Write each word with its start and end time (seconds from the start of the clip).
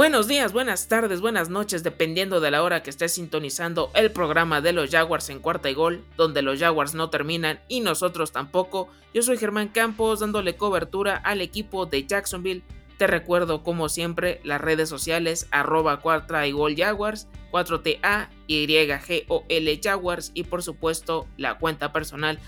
Buenos 0.00 0.28
días, 0.28 0.54
buenas 0.54 0.88
tardes, 0.88 1.20
buenas 1.20 1.50
noches, 1.50 1.82
dependiendo 1.82 2.40
de 2.40 2.50
la 2.50 2.62
hora 2.62 2.82
que 2.82 2.88
estés 2.88 3.12
sintonizando 3.12 3.90
el 3.94 4.10
programa 4.10 4.62
de 4.62 4.72
los 4.72 4.88
Jaguars 4.88 5.28
en 5.28 5.40
cuarta 5.40 5.68
y 5.68 5.74
gol, 5.74 6.02
donde 6.16 6.40
los 6.40 6.58
Jaguars 6.58 6.94
no 6.94 7.10
terminan 7.10 7.60
y 7.68 7.80
nosotros 7.80 8.32
tampoco. 8.32 8.88
Yo 9.12 9.20
soy 9.20 9.36
Germán 9.36 9.68
Campos 9.68 10.20
dándole 10.20 10.56
cobertura 10.56 11.16
al 11.16 11.42
equipo 11.42 11.84
de 11.84 12.06
Jacksonville. 12.06 12.62
Te 12.96 13.08
recuerdo 13.08 13.62
como 13.62 13.90
siempre 13.90 14.40
las 14.42 14.62
redes 14.62 14.88
sociales 14.88 15.46
arroba 15.50 16.00
cuarta 16.00 16.46
y 16.46 16.52
gol 16.52 16.76
Jaguars, 16.78 17.28
4TA, 17.52 18.30
YGOL 18.46 19.80
Jaguars 19.82 20.30
y 20.32 20.44
por 20.44 20.62
supuesto 20.62 21.26
la 21.36 21.58
cuenta 21.58 21.92
personal 21.92 22.38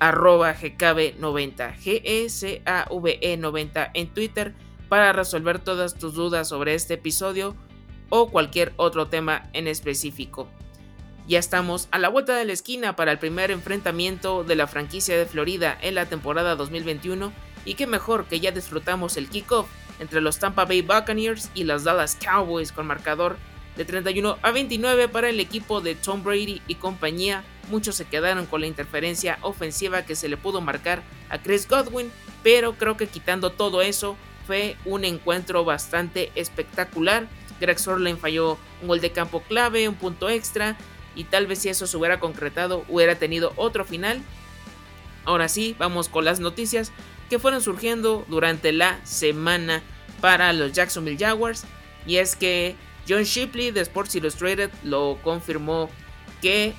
arroba 0.00 0.54
GKB90, 0.54 1.76
GECAVE 1.76 3.36
90 3.38 3.90
en 3.94 4.08
Twitter 4.08 4.54
para 4.90 5.12
resolver 5.12 5.60
todas 5.60 5.94
tus 5.94 6.14
dudas 6.14 6.48
sobre 6.48 6.74
este 6.74 6.94
episodio 6.94 7.54
o 8.08 8.28
cualquier 8.28 8.72
otro 8.76 9.06
tema 9.06 9.48
en 9.52 9.68
específico. 9.68 10.48
Ya 11.28 11.38
estamos 11.38 11.86
a 11.92 12.00
la 12.00 12.08
vuelta 12.08 12.36
de 12.36 12.44
la 12.44 12.52
esquina 12.52 12.96
para 12.96 13.12
el 13.12 13.20
primer 13.20 13.52
enfrentamiento 13.52 14.42
de 14.42 14.56
la 14.56 14.66
franquicia 14.66 15.16
de 15.16 15.26
Florida 15.26 15.78
en 15.80 15.94
la 15.94 16.06
temporada 16.06 16.56
2021 16.56 17.32
y 17.64 17.74
qué 17.74 17.86
mejor 17.86 18.24
que 18.24 18.40
ya 18.40 18.50
disfrutamos 18.50 19.16
el 19.16 19.28
kickoff 19.28 19.68
entre 20.00 20.20
los 20.20 20.40
Tampa 20.40 20.64
Bay 20.64 20.82
Buccaneers 20.82 21.50
y 21.54 21.62
los 21.62 21.84
Dallas 21.84 22.18
Cowboys 22.20 22.72
con 22.72 22.88
marcador 22.88 23.36
de 23.76 23.84
31 23.84 24.38
a 24.42 24.50
29 24.50 25.06
para 25.06 25.28
el 25.28 25.38
equipo 25.38 25.80
de 25.80 25.94
Tom 25.94 26.24
Brady 26.24 26.62
y 26.66 26.74
compañía. 26.74 27.44
Muchos 27.70 27.94
se 27.94 28.06
quedaron 28.06 28.46
con 28.46 28.62
la 28.62 28.66
interferencia 28.66 29.38
ofensiva 29.42 30.04
que 30.04 30.16
se 30.16 30.28
le 30.28 30.36
pudo 30.36 30.60
marcar 30.60 31.04
a 31.28 31.40
Chris 31.40 31.68
Godwin, 31.68 32.10
pero 32.42 32.72
creo 32.72 32.96
que 32.96 33.06
quitando 33.06 33.52
todo 33.52 33.82
eso, 33.82 34.16
fue 34.50 34.76
un 34.84 35.04
encuentro 35.04 35.64
bastante 35.64 36.32
espectacular. 36.34 37.28
Greg 37.60 37.78
Sorlin 37.78 38.18
falló 38.18 38.58
un 38.82 38.88
gol 38.88 39.00
de 39.00 39.12
campo 39.12 39.42
clave, 39.42 39.88
un 39.88 39.94
punto 39.94 40.28
extra, 40.28 40.76
y 41.14 41.22
tal 41.22 41.46
vez 41.46 41.60
si 41.60 41.68
eso 41.68 41.86
se 41.86 41.96
hubiera 41.96 42.18
concretado 42.18 42.84
hubiera 42.88 43.14
tenido 43.14 43.52
otro 43.54 43.84
final. 43.84 44.20
Ahora 45.24 45.46
sí, 45.46 45.76
vamos 45.78 46.08
con 46.08 46.24
las 46.24 46.40
noticias 46.40 46.90
que 47.28 47.38
fueron 47.38 47.60
surgiendo 47.60 48.24
durante 48.26 48.72
la 48.72 48.98
semana 49.06 49.84
para 50.20 50.52
los 50.52 50.72
Jacksonville 50.72 51.24
Jaguars. 51.24 51.62
Y 52.04 52.16
es 52.16 52.34
que 52.34 52.74
John 53.08 53.22
Shipley 53.22 53.70
de 53.70 53.82
Sports 53.82 54.16
Illustrated 54.16 54.70
lo 54.82 55.20
confirmó 55.22 55.90
que 56.42 56.74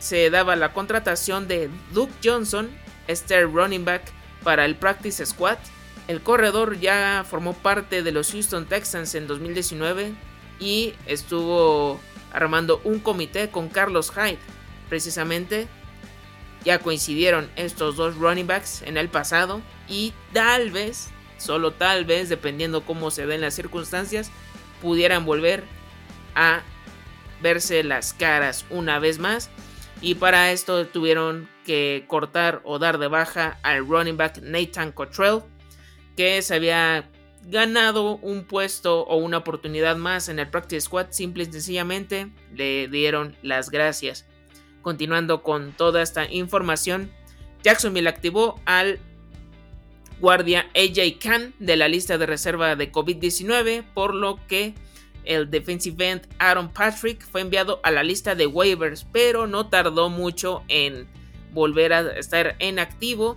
se 0.00 0.28
daba 0.28 0.56
la 0.56 0.72
contratación 0.72 1.46
de 1.46 1.70
Duke 1.92 2.14
Johnson, 2.24 2.68
este 3.06 3.44
running 3.44 3.84
back, 3.84 4.02
para 4.42 4.64
el 4.64 4.74
practice 4.74 5.24
squad 5.24 5.58
el 6.08 6.20
corredor 6.20 6.78
ya 6.78 7.24
formó 7.28 7.54
parte 7.54 8.02
de 8.02 8.12
los 8.12 8.32
Houston 8.32 8.66
Texans 8.66 9.14
en 9.14 9.26
2019 9.26 10.14
y 10.58 10.94
estuvo 11.06 12.00
armando 12.32 12.80
un 12.84 12.98
comité 12.98 13.50
con 13.50 13.68
Carlos 13.68 14.10
Hyde. 14.10 14.38
Precisamente 14.88 15.68
ya 16.64 16.78
coincidieron 16.78 17.50
estos 17.56 17.96
dos 17.96 18.16
running 18.16 18.46
backs 18.46 18.82
en 18.82 18.96
el 18.96 19.08
pasado 19.08 19.62
y 19.88 20.12
tal 20.32 20.70
vez, 20.70 21.10
solo 21.38 21.72
tal 21.72 22.04
vez, 22.04 22.28
dependiendo 22.28 22.84
cómo 22.84 23.10
se 23.10 23.26
den 23.26 23.40
las 23.40 23.54
circunstancias, 23.54 24.30
pudieran 24.80 25.24
volver 25.24 25.64
a 26.34 26.62
verse 27.40 27.82
las 27.82 28.12
caras 28.12 28.64
una 28.70 28.98
vez 28.98 29.18
más. 29.18 29.50
Y 30.00 30.16
para 30.16 30.50
esto 30.50 30.86
tuvieron 30.86 31.48
que 31.64 32.04
cortar 32.08 32.60
o 32.64 32.80
dar 32.80 32.98
de 32.98 33.06
baja 33.06 33.58
al 33.62 33.86
running 33.86 34.16
back 34.16 34.38
Nathan 34.42 34.90
Cottrell 34.90 35.42
que 36.16 36.40
se 36.42 36.54
había 36.54 37.08
ganado 37.44 38.16
un 38.16 38.44
puesto 38.44 39.02
o 39.02 39.16
una 39.16 39.38
oportunidad 39.38 39.96
más 39.96 40.28
en 40.28 40.38
el 40.38 40.48
Practice 40.48 40.82
Squad, 40.82 41.08
simple 41.10 41.44
y 41.44 41.46
sencillamente 41.46 42.30
le 42.54 42.88
dieron 42.88 43.36
las 43.42 43.70
gracias. 43.70 44.26
Continuando 44.80 45.42
con 45.42 45.72
toda 45.72 46.02
esta 46.02 46.30
información, 46.30 47.10
Jacksonville 47.62 48.08
activó 48.08 48.60
al 48.64 49.00
guardia 50.20 50.68
AJ 50.74 51.18
Khan 51.20 51.54
de 51.58 51.76
la 51.76 51.88
lista 51.88 52.18
de 52.18 52.26
reserva 52.26 52.76
de 52.76 52.92
COVID-19, 52.92 53.84
por 53.92 54.14
lo 54.14 54.38
que 54.46 54.74
el 55.24 55.50
defensive 55.50 56.10
end 56.10 56.28
Aaron 56.38 56.72
Patrick 56.72 57.24
fue 57.24 57.40
enviado 57.40 57.80
a 57.82 57.90
la 57.90 58.02
lista 58.02 58.34
de 58.34 58.46
waivers, 58.46 59.06
pero 59.12 59.46
no 59.46 59.68
tardó 59.68 60.10
mucho 60.10 60.62
en 60.68 61.08
volver 61.52 61.92
a 61.92 62.12
estar 62.18 62.56
en 62.58 62.78
activo, 62.78 63.36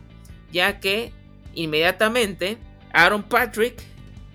ya 0.52 0.80
que 0.80 1.12
Inmediatamente, 1.56 2.58
Aaron 2.94 3.24
Patrick 3.24 3.82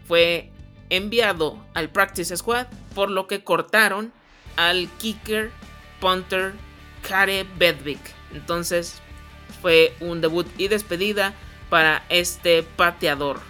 fue 0.07 0.51
enviado 0.89 1.65
al 1.75 1.91
Practice 1.91 2.37
Squad, 2.37 2.67
por 2.95 3.11
lo 3.11 3.27
que 3.27 3.45
cortaron 3.45 4.13
al 4.57 4.89
kicker 4.99 5.51
punter 6.01 6.53
Kare 7.09 7.47
Bedwick. 7.57 8.01
Entonces 8.35 9.01
fue 9.63 9.95
un 10.01 10.21
debut 10.21 10.47
y 10.59 10.69
despedida 10.69 11.35
para 11.69 12.05
este 12.09 12.63
pateador. 12.63 13.41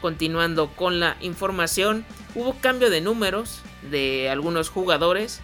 Continuando 0.00 0.68
con 0.68 1.00
la 1.00 1.16
información, 1.20 2.04
hubo 2.34 2.54
cambio 2.60 2.90
de 2.90 3.00
números 3.00 3.62
de 3.90 4.28
algunos 4.30 4.68
jugadores. 4.68 5.40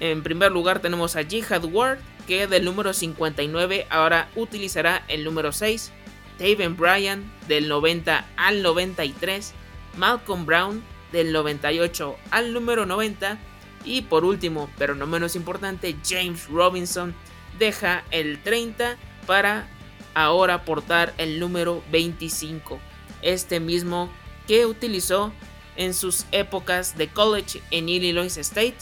En 0.00 0.22
primer 0.22 0.52
lugar 0.52 0.80
tenemos 0.80 1.16
a 1.16 1.24
Jihad 1.24 1.64
Ward, 1.64 1.98
que 2.26 2.46
del 2.46 2.64
número 2.64 2.92
59 2.92 3.86
ahora 3.90 4.28
utilizará 4.34 5.04
el 5.08 5.24
número 5.24 5.52
6. 5.52 5.92
Taven 6.38 6.76
Bryan 6.76 7.30
del 7.48 7.68
90 7.68 8.26
al 8.36 8.62
93, 8.62 9.54
Malcolm 9.96 10.46
Brown 10.46 10.82
del 11.12 11.32
98 11.32 12.16
al 12.30 12.52
número 12.52 12.86
90 12.86 13.38
y 13.84 14.02
por 14.02 14.24
último, 14.24 14.68
pero 14.78 14.94
no 14.94 15.06
menos 15.06 15.36
importante, 15.36 15.94
James 16.04 16.48
Robinson 16.48 17.14
deja 17.58 18.04
el 18.10 18.42
30 18.42 18.96
para 19.26 19.68
ahora 20.14 20.64
portar 20.64 21.14
el 21.18 21.38
número 21.38 21.82
25, 21.92 22.78
este 23.22 23.60
mismo 23.60 24.10
que 24.46 24.66
utilizó 24.66 25.32
en 25.76 25.94
sus 25.94 26.26
épocas 26.32 26.96
de 26.96 27.08
college 27.08 27.60
en 27.70 27.88
Illinois 27.88 28.36
State, 28.36 28.76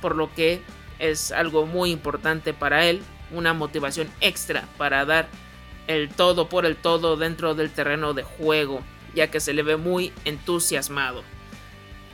por 0.00 0.16
lo 0.16 0.32
que 0.34 0.62
es 0.98 1.32
algo 1.32 1.66
muy 1.66 1.90
importante 1.90 2.54
para 2.54 2.86
él, 2.86 3.02
una 3.30 3.54
motivación 3.54 4.08
extra 4.20 4.68
para 4.78 5.04
dar 5.04 5.28
el 5.86 6.08
todo 6.08 6.48
por 6.48 6.66
el 6.66 6.76
todo 6.76 7.16
dentro 7.16 7.54
del 7.54 7.70
terreno 7.70 8.14
de 8.14 8.22
juego, 8.22 8.82
ya 9.14 9.30
que 9.30 9.40
se 9.40 9.52
le 9.52 9.62
ve 9.62 9.76
muy 9.76 10.12
entusiasmado. 10.24 11.22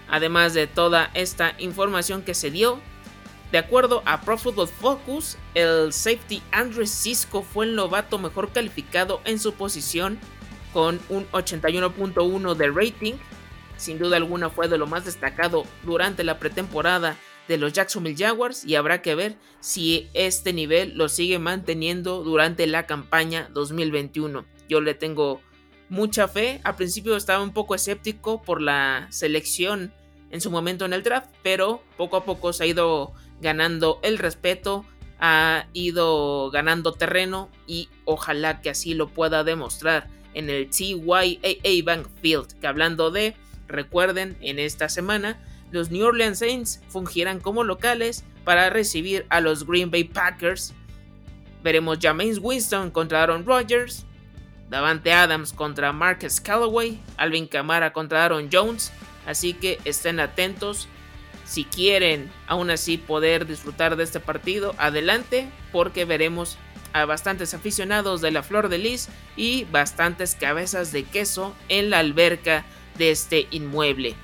Además 0.09 0.55
de 0.55 0.67
toda 0.67 1.11
esta 1.15 1.55
información 1.59 2.23
que 2.23 2.35
se 2.35 2.51
dio, 2.51 2.81
de 3.51 3.59
acuerdo 3.59 4.03
a 4.07 4.23
Pro 4.23 4.39
Football 4.39 4.69
Focus, 4.69 5.37
el 5.55 5.93
safety 5.93 6.43
Andrew 6.53 6.87
Cisco 6.87 7.43
fue 7.43 7.67
el 7.67 7.75
novato 7.75 8.19
mejor 8.19 8.51
calificado 8.51 9.21
en 9.25 9.39
su 9.39 9.55
posición 9.55 10.19
con 10.73 11.01
un 11.11 11.27
81.1 11.33 12.55
de 12.55 12.71
rating. 12.71 13.15
Sin 13.77 13.99
duda 13.99 14.17
alguna 14.17 14.49
fue 14.49 14.69
de 14.69 14.79
lo 14.79 14.87
más 14.87 15.05
destacado 15.05 15.65
durante 15.83 16.25
la 16.25 16.39
pretemporada 16.39 17.17
de 17.53 17.59
los 17.59 17.75
Jacksonville 17.75 18.17
Jaguars 18.17 18.65
y 18.65 18.77
habrá 18.77 19.03
que 19.03 19.15
ver 19.15 19.37
si 19.61 20.09
este 20.15 20.55
nivel 20.55 20.97
lo 20.97 21.11
sigue 21.11 21.39
manteniendo 21.39 22.25
durante 22.25 22.67
la 22.67 22.87
campaña 22.87 23.51
2021. 23.53 24.47
Yo 24.71 24.81
le 24.81 24.95
tengo 24.95 25.43
mucha 25.91 26.29
fe. 26.29 26.63
Al 26.65 26.77
principio 26.77 27.15
estaba 27.15 27.45
un 27.45 27.53
poco 27.53 27.75
escéptico 27.75 28.41
por 28.41 28.63
la 28.63 29.07
selección 29.11 29.93
en 30.31 30.41
su 30.41 30.51
momento 30.51 30.87
en 30.87 30.95
el 30.95 31.03
draft, 31.03 31.29
pero 31.43 31.83
poco 31.99 32.17
a 32.17 32.25
poco 32.25 32.55
se 32.55 32.65
ha 32.65 32.67
ido 32.67 33.13
ganando 33.43 34.01
el 34.03 34.17
respeto, 34.17 34.87
ha 35.21 35.67
ido 35.75 36.51
ganando 36.51 36.95
terreno 36.95 37.51
y 37.67 37.91
ojalá 38.07 38.63
que 38.63 38.71
así 38.71 38.95
lo 38.95 39.11
pueda 39.11 39.45
demostrar 39.45 40.09
en 40.33 40.49
el 40.49 40.71
TYAA 40.71 41.85
Bank 41.85 42.09
Field, 42.23 42.59
que 42.59 42.67
hablando 42.67 43.11
de, 43.11 43.37
recuerden, 43.69 44.39
en 44.41 44.59
esta 44.59 44.89
semana 44.89 45.39
los 45.73 45.91
New 45.91 46.07
Orleans 46.07 46.39
Saints 46.39 46.81
fungirán 46.89 47.41
como 47.41 47.65
locales 47.65 48.25
para 48.45 48.71
recibir 48.71 49.27
a 49.31 49.41
los 49.41 49.67
Green 49.67 49.91
Bay 49.91 50.05
Packers. 50.05 50.75
Veremos 51.65 51.99
James 52.01 52.39
Winston 52.41 52.91
contra 52.91 53.23
Aaron 53.23 53.45
Rodgers, 53.45 54.05
Davante 54.69 55.13
Adams 55.13 55.53
contra 55.53 55.93
Marcus 55.93 56.41
Callaway, 56.41 57.01
Alvin 57.17 57.47
Kamara 57.47 57.93
contra 57.93 58.25
Aaron 58.25 58.49
Jones, 58.53 58.93
así 59.27 59.55
que 59.55 59.79
estén 59.85 60.21
atentos. 60.21 60.89
Si 61.45 61.65
quieren 61.65 62.31
aún 62.47 62.71
así 62.71 62.97
poder 62.97 63.47
disfrutar 63.47 63.97
de 63.97 64.05
este 64.05 64.21
partido, 64.21 64.75
adelante, 64.79 65.49
porque 65.73 66.05
veremos 66.05 66.57
a 66.93 67.05
bastantes 67.05 67.55
aficionados 67.55 68.21
de 68.21 68.31
la 68.31 68.43
Flor 68.43 68.69
de 68.69 68.79
Lis 68.79 69.09
y 69.37 69.65
bastantes 69.65 70.35
cabezas 70.35 70.93
de 70.93 71.05
queso 71.05 71.55
en 71.69 71.91
la 71.91 71.99
alberca 71.99 72.65
de 72.99 73.11
este 73.11 73.49
inmueble. 73.51 74.15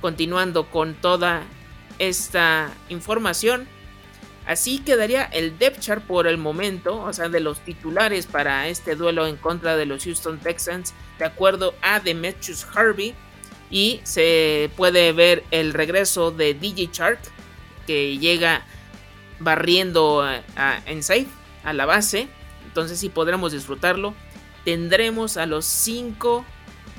Continuando 0.00 0.70
con 0.70 0.94
toda 0.94 1.42
esta 1.98 2.72
información, 2.88 3.68
así 4.46 4.78
quedaría 4.78 5.24
el 5.24 5.58
depth 5.58 5.80
chart 5.80 6.02
por 6.04 6.26
el 6.26 6.38
momento, 6.38 7.02
o 7.02 7.12
sea, 7.12 7.28
de 7.28 7.40
los 7.40 7.60
titulares 7.60 8.26
para 8.26 8.68
este 8.68 8.94
duelo 8.96 9.26
en 9.26 9.36
contra 9.36 9.76
de 9.76 9.86
los 9.86 10.04
Houston 10.04 10.38
Texans, 10.38 10.94
de 11.18 11.26
acuerdo 11.26 11.74
a 11.82 12.00
Demetrius 12.00 12.66
Harvey. 12.74 13.14
Y 13.70 14.00
se 14.02 14.68
puede 14.76 15.12
ver 15.12 15.44
el 15.52 15.72
regreso 15.72 16.32
de 16.32 16.54
DJ 16.54 16.90
Shark, 16.92 17.20
que 17.86 18.18
llega 18.18 18.64
barriendo 19.38 20.28
en 20.86 21.02
safe 21.04 21.28
a 21.62 21.72
la 21.72 21.86
base. 21.86 22.28
Entonces 22.66 22.98
sí 22.98 23.10
podremos 23.10 23.52
disfrutarlo. 23.52 24.14
Tendremos 24.64 25.36
a 25.36 25.46
los 25.46 25.66
5 25.66 26.44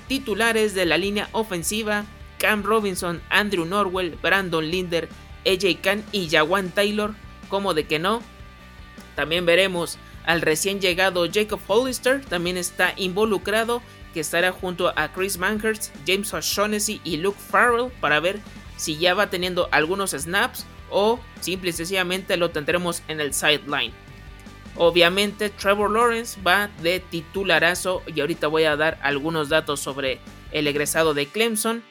titulares 0.08 0.74
de 0.74 0.86
la 0.86 0.98
línea 0.98 1.28
ofensiva. 1.34 2.06
Cam 2.42 2.64
Robinson, 2.64 3.22
Andrew 3.30 3.66
Norwell, 3.66 4.18
Brandon 4.20 4.66
Linder, 4.66 5.08
AJ 5.46 5.80
Khan 5.84 6.04
y 6.12 6.28
Jawan 6.28 6.72
Taylor. 6.72 7.14
Como 7.50 7.76
de 7.76 7.86
que 7.86 8.00
no. 8.00 8.24
También 9.16 9.46
veremos 9.46 10.00
al 10.26 10.42
recién 10.42 10.82
llegado 10.82 11.28
Jacob 11.32 11.60
Hollister. 11.68 12.26
También 12.26 12.58
está 12.58 12.96
involucrado. 12.98 13.84
Que 14.16 14.22
estará 14.22 14.52
junto 14.52 14.92
a 14.98 15.14
Chris 15.14 15.38
Manhurst, 15.38 15.96
James 16.06 16.34
O'Shaughnessy 16.34 17.00
y 17.04 17.18
Luke 17.18 17.40
Farrell. 17.40 17.92
Para 18.02 18.20
ver 18.20 18.40
si 18.76 18.98
ya 18.98 19.14
va 19.14 19.30
teniendo 19.30 19.70
algunos 19.72 20.12
snaps. 20.12 20.66
O 20.90 21.20
simple 21.42 21.70
y 21.70 21.74
sencillamente 21.74 22.38
lo 22.38 22.50
tendremos 22.50 23.04
en 23.08 23.22
el 23.22 23.36
sideline. 23.36 23.94
Obviamente 24.76 25.50
Trevor 25.50 25.92
Lawrence 25.92 26.42
va 26.42 26.70
de 26.82 27.00
titularazo 27.00 28.02
y 28.08 28.20
ahorita 28.20 28.48
voy 28.48 28.64
a 28.64 28.76
dar 28.76 28.98
algunos 29.04 29.50
datos 29.50 29.80
sobre 29.80 30.20
el 30.52 30.66
egresado 30.66 31.14
de 31.14 31.28
Clemson. 31.28 31.84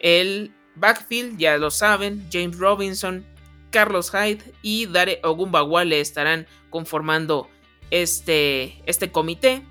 El 0.00 0.52
backfield, 0.76 1.38
ya 1.38 1.56
lo 1.56 1.70
saben, 1.70 2.26
James 2.32 2.58
Robinson, 2.58 3.24
Carlos 3.70 4.10
Hyde 4.10 4.52
y 4.62 4.86
Dare 4.86 5.20
Ogumbawale 5.22 6.00
estarán 6.00 6.46
conformando 6.70 7.48
este, 7.90 8.80
este 8.86 9.10
comité. 9.10 9.62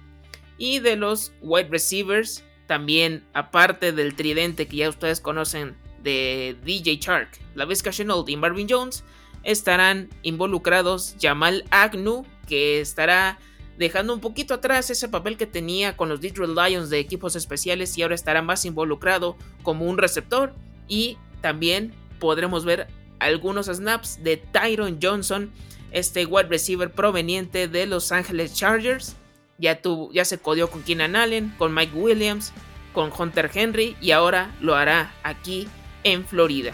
Y 0.58 0.80
de 0.80 0.96
los 0.96 1.34
wide 1.42 1.70
receivers, 1.70 2.44
también 2.66 3.24
aparte 3.34 3.92
del 3.92 4.16
tridente 4.16 4.68
que 4.68 4.78
ya 4.78 4.90
ustedes 4.90 5.22
conocen 5.22 5.76
de 6.02 6.58
DJ 6.64 6.98
Shark, 6.98 7.30
la 7.54 7.66
Vizca 7.66 7.92
Chenault 7.92 8.28
y 8.30 8.38
Marvin 8.38 8.68
Jones, 8.70 9.04
estarán 9.44 10.10
involucrados 10.24 11.16
Jamal 11.22 11.64
Agnew, 11.70 12.26
que 12.48 12.82
estará 12.82 13.40
dejando 13.78 14.14
un 14.14 14.20
poquito 14.20 14.54
atrás 14.54 14.90
ese 14.90 15.08
papel 15.08 15.38
que 15.38 15.46
tenía 15.46 15.96
con 15.96 16.10
los 16.10 16.22
Detroit 16.22 16.52
Lions 16.58 16.90
de 16.90 17.00
equipos 17.00 17.36
especiales 17.36 17.98
y 17.98 18.02
ahora 18.02 18.16
estará 18.16 18.42
más 18.42 18.66
involucrado 18.66 19.38
como 19.64 19.86
un 19.86 19.98
receptor 19.98 20.54
y 20.88 21.18
también 21.42 21.94
podremos 22.20 22.66
ver 22.66 22.88
algunos 23.20 23.68
snaps 23.68 24.24
de 24.24 24.38
Tyron 24.38 25.00
Johnson, 25.02 25.52
este 25.92 26.26
wide 26.26 26.50
receiver 26.50 26.92
proveniente 26.92 27.68
de 27.68 27.86
Los 27.86 28.12
Angeles 28.12 28.54
Chargers. 28.54 29.16
Ya, 29.60 29.82
tuvo, 29.82 30.12
ya 30.12 30.24
se 30.24 30.38
codió 30.38 30.70
con 30.70 30.84
Keenan 30.84 31.16
Allen, 31.16 31.54
con 31.58 31.74
Mike 31.74 31.96
Williams, 31.96 32.54
con 32.94 33.12
Hunter 33.18 33.50
Henry 33.54 33.96
y 34.02 34.12
ahora 34.12 34.56
lo 34.60 34.76
hará 34.76 35.14
aquí 35.24 35.68
en 36.04 36.26
Florida. 36.26 36.74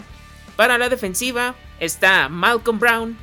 Para 0.56 0.78
la 0.78 0.88
defensiva 0.88 1.54
está 1.80 2.28
Malcolm 2.28 2.78
Brown, 2.78 3.16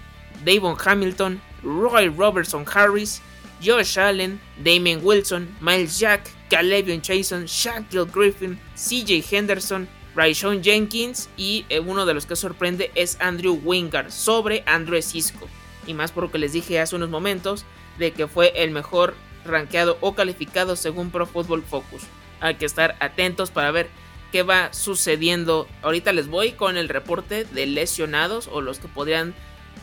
Davon 0.45 0.77
Hamilton, 0.83 1.41
Roy 1.63 2.09
Robertson 2.09 2.65
Harris, 2.71 3.21
Josh 3.63 3.97
Allen, 3.97 4.39
Damien 4.63 4.99
Wilson, 5.03 5.55
Miles 5.61 5.99
Jack, 5.99 6.29
Calevion 6.49 7.01
Chason, 7.01 7.45
Shaquille 7.45 8.05
Griffin, 8.11 8.59
CJ 8.75 9.23
Henderson, 9.31 9.87
Raishon 10.15 10.61
Jenkins 10.61 11.29
y 11.37 11.65
eh, 11.69 11.79
uno 11.79 12.05
de 12.05 12.13
los 12.13 12.25
que 12.25 12.35
sorprende 12.35 12.91
es 12.95 13.17
Andrew 13.21 13.59
Wingard 13.63 14.11
sobre 14.11 14.63
Andrew 14.65 15.01
Cisco. 15.01 15.47
Y 15.87 15.93
más 15.93 16.11
por 16.11 16.23
lo 16.23 16.31
que 16.31 16.37
les 16.37 16.53
dije 16.53 16.79
hace 16.79 16.95
unos 16.95 17.09
momentos 17.09 17.65
de 17.97 18.11
que 18.11 18.27
fue 18.27 18.51
el 18.55 18.71
mejor 18.71 19.15
rankeado 19.45 19.97
o 20.01 20.13
calificado 20.13 20.75
según 20.75 21.11
Pro 21.11 21.25
Football 21.25 21.63
Focus. 21.63 22.03
Hay 22.39 22.55
que 22.55 22.65
estar 22.65 22.95
atentos 22.99 23.51
para 23.51 23.71
ver 23.71 23.89
qué 24.31 24.43
va 24.43 24.73
sucediendo. 24.73 25.67
Ahorita 25.81 26.11
les 26.11 26.27
voy 26.27 26.51
con 26.53 26.77
el 26.77 26.89
reporte 26.89 27.45
de 27.45 27.65
lesionados 27.65 28.49
o 28.51 28.61
los 28.61 28.79
que 28.79 28.87
podrían 28.87 29.33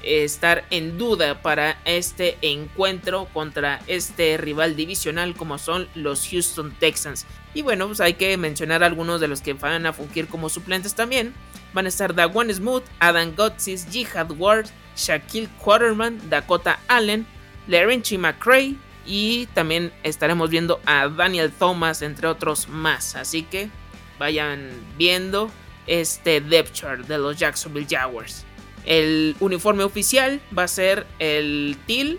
estar 0.02 0.64
en 0.70 0.98
duda 0.98 1.42
para 1.42 1.80
este 1.84 2.38
encuentro 2.42 3.26
contra 3.32 3.80
este 3.86 4.36
rival 4.36 4.76
divisional 4.76 5.34
como 5.34 5.58
son 5.58 5.88
los 5.94 6.28
Houston 6.28 6.74
Texans. 6.78 7.26
Y 7.54 7.62
bueno, 7.62 7.86
pues 7.86 8.00
hay 8.00 8.14
que 8.14 8.36
mencionar 8.36 8.82
algunos 8.82 9.20
de 9.20 9.28
los 9.28 9.40
que 9.40 9.54
van 9.54 9.86
a 9.86 9.92
fungir 9.92 10.28
como 10.28 10.48
suplentes 10.48 10.94
también. 10.94 11.34
Van 11.72 11.86
a 11.86 11.88
estar 11.88 12.14
Dawan 12.14 12.52
Smooth, 12.52 12.84
Adam 13.00 13.34
Gotsis, 13.34 13.86
Jihad 13.90 14.30
Ward, 14.32 14.66
Shaquille 14.96 15.48
Quarterman, 15.58 16.30
Dakota 16.30 16.78
Allen, 16.88 17.26
Larenchi 17.66 18.18
McCray 18.18 18.76
y 19.06 19.46
también 19.54 19.92
estaremos 20.02 20.50
viendo 20.50 20.80
a 20.86 21.08
Daniel 21.08 21.52
Thomas 21.52 22.02
entre 22.02 22.26
otros 22.26 22.68
más. 22.68 23.14
Así 23.14 23.42
que 23.42 23.70
vayan 24.18 24.70
viendo 24.96 25.50
este 25.86 26.40
depth 26.40 26.72
chart 26.72 27.06
de 27.06 27.18
los 27.18 27.36
Jacksonville 27.36 27.86
Jaguars. 27.88 28.44
El 28.88 29.36
uniforme 29.40 29.84
oficial 29.84 30.40
va 30.56 30.62
a 30.62 30.68
ser 30.68 31.06
el 31.18 31.76
TIL, 31.84 32.18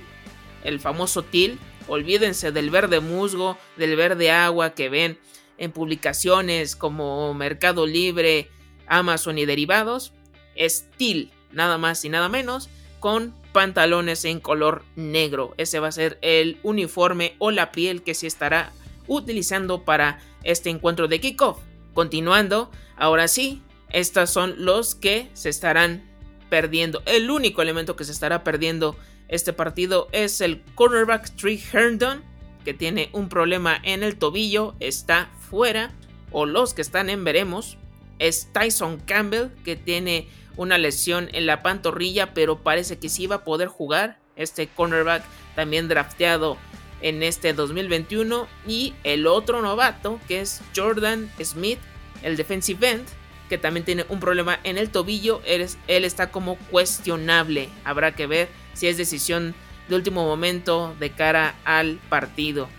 el 0.64 0.80
famoso 0.80 1.24
TIL. 1.24 1.58
Olvídense 1.88 2.52
del 2.52 2.70
verde 2.70 3.00
musgo, 3.00 3.58
del 3.76 3.96
verde 3.96 4.30
agua 4.30 4.76
que 4.76 4.88
ven 4.88 5.18
en 5.58 5.72
publicaciones 5.72 6.76
como 6.76 7.34
Mercado 7.34 7.88
Libre, 7.88 8.52
Amazon 8.86 9.40
y 9.40 9.48
derivados. 9.48 10.14
Es 10.54 10.86
TIL, 10.96 11.32
nada 11.52 11.80
más 11.80 12.06
y 12.06 12.10
nada 12.10 12.30
menos, 12.30 12.70
con 13.00 13.34
pantalones 13.52 14.24
en 14.24 14.40
color 14.40 14.84
negro. 14.96 15.56
Ese 15.58 15.80
va 15.80 15.88
a 15.88 15.92
ser 15.92 16.20
el 16.22 16.60
uniforme 16.62 17.34
o 17.40 17.50
la 17.50 17.72
piel 17.72 18.04
que 18.04 18.14
se 18.14 18.28
estará 18.28 18.74
utilizando 19.08 19.86
para 19.86 20.20
este 20.44 20.70
encuentro 20.70 21.08
de 21.08 21.20
kickoff. 21.20 21.58
Continuando, 21.96 22.70
ahora 22.96 23.28
sí, 23.28 23.64
estos 23.90 24.30
son 24.30 24.54
los 24.64 24.94
que 24.94 25.32
se 25.34 25.50
estarán 25.50 26.09
perdiendo. 26.50 27.02
El 27.06 27.30
único 27.30 27.62
elemento 27.62 27.96
que 27.96 28.04
se 28.04 28.12
estará 28.12 28.44
perdiendo 28.44 28.98
este 29.28 29.54
partido 29.54 30.08
es 30.12 30.42
el 30.42 30.62
cornerback 30.76 31.36
Trey 31.36 31.64
Herndon, 31.72 32.24
que 32.66 32.74
tiene 32.74 33.10
un 33.14 33.30
problema 33.30 33.80
en 33.84 34.04
el 34.04 34.18
tobillo, 34.18 34.76
está 34.80 35.30
fuera. 35.50 35.92
O 36.32 36.46
los 36.46 36.74
que 36.74 36.82
están 36.82 37.10
en 37.10 37.24
veremos. 37.24 37.78
Es 38.20 38.50
Tyson 38.52 39.00
Campbell, 39.00 39.50
que 39.64 39.76
tiene 39.76 40.28
una 40.58 40.78
lesión 40.78 41.30
en 41.32 41.46
la 41.46 41.64
pantorrilla, 41.64 42.34
pero 42.34 42.60
parece 42.60 43.00
que 43.00 43.08
sí 43.08 43.28
va 43.28 43.38
a 43.38 43.44
poder 43.44 43.70
jugar. 43.70 44.20
Este 44.36 44.68
cornerback 44.68 45.24
también 45.56 45.88
drafteado 45.88 46.58
en 47.02 47.24
este 47.24 47.54
2021. 47.54 48.48
Y 48.68 48.94
el 49.04 49.26
otro 49.26 49.62
novato, 49.62 50.20
que 50.28 50.42
es 50.42 50.62
Jordan 50.76 51.32
Smith, 51.42 51.80
el 52.24 52.36
defensive 52.36 52.90
end, 52.90 53.08
que 53.50 53.58
también 53.58 53.86
tiene 53.86 54.06
un 54.08 54.20
problema 54.20 54.60
en 54.64 54.78
el 54.78 54.90
tobillo. 54.90 55.42
Él, 55.46 55.68
él 55.88 56.06
está 56.06 56.32
como 56.32 56.56
cuestionable. 56.72 57.70
Habrá 57.84 58.16
que 58.16 58.28
ver 58.28 58.50
si 58.74 58.88
es 58.88 58.98
decisión 58.98 59.56
de 59.90 59.96
último 59.96 60.24
momento 60.24 60.96
de 61.00 61.12
cara 61.12 61.56
al 61.66 62.00
partido. 62.10 62.70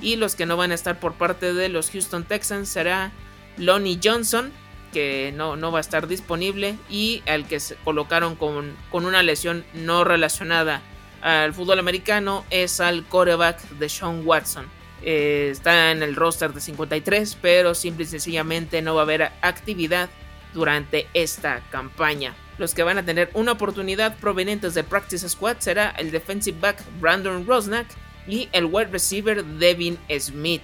Y 0.00 0.16
los 0.16 0.34
que 0.34 0.46
no 0.46 0.56
van 0.56 0.70
a 0.70 0.74
estar 0.74 1.00
por 1.00 1.14
parte 1.14 1.52
de 1.52 1.68
los 1.68 1.90
Houston 1.90 2.24
Texans 2.24 2.68
será 2.68 3.12
Lonnie 3.56 3.98
Johnson, 4.02 4.52
que 4.92 5.32
no, 5.34 5.56
no 5.56 5.72
va 5.72 5.78
a 5.78 5.80
estar 5.80 6.06
disponible, 6.06 6.76
y 6.88 7.22
al 7.26 7.46
que 7.46 7.60
se 7.60 7.76
colocaron 7.76 8.36
con, 8.36 8.74
con 8.90 9.04
una 9.04 9.22
lesión 9.22 9.64
no 9.74 10.04
relacionada 10.04 10.82
al 11.22 11.52
fútbol 11.52 11.78
americano 11.78 12.44
es 12.50 12.80
al 12.80 13.04
coreback 13.06 13.60
de 13.70 13.88
Sean 13.88 14.22
Watson. 14.24 14.66
Eh, 15.02 15.48
está 15.50 15.92
en 15.92 16.02
el 16.02 16.16
roster 16.16 16.52
de 16.52 16.60
53, 16.60 17.38
pero 17.40 17.74
simple 17.74 18.04
y 18.04 18.08
sencillamente 18.08 18.82
no 18.82 18.94
va 18.94 19.02
a 19.02 19.04
haber 19.04 19.32
actividad 19.40 20.10
durante 20.52 21.06
esta 21.14 21.60
campaña. 21.70 22.34
Los 22.58 22.74
que 22.74 22.82
van 22.82 22.98
a 22.98 23.04
tener 23.04 23.30
una 23.32 23.52
oportunidad 23.52 24.18
provenientes 24.18 24.74
del 24.74 24.84
Practice 24.84 25.28
Squad 25.28 25.56
será 25.60 25.90
el 25.90 26.10
defensive 26.10 26.58
back 26.60 26.82
Brandon 27.00 27.46
Rosnack 27.46 27.86
y 28.26 28.48
el 28.52 28.66
wide 28.66 28.90
receiver 28.90 29.44
Devin 29.44 29.98
Smith. 30.18 30.62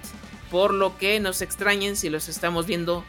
Por 0.51 0.73
lo 0.73 0.97
que 0.97 1.19
no 1.19 1.33
se 1.33 1.43
extrañen 1.43 1.95
si 1.95 2.09
los 2.09 2.29
estamos 2.29 2.67
viendo 2.67 3.03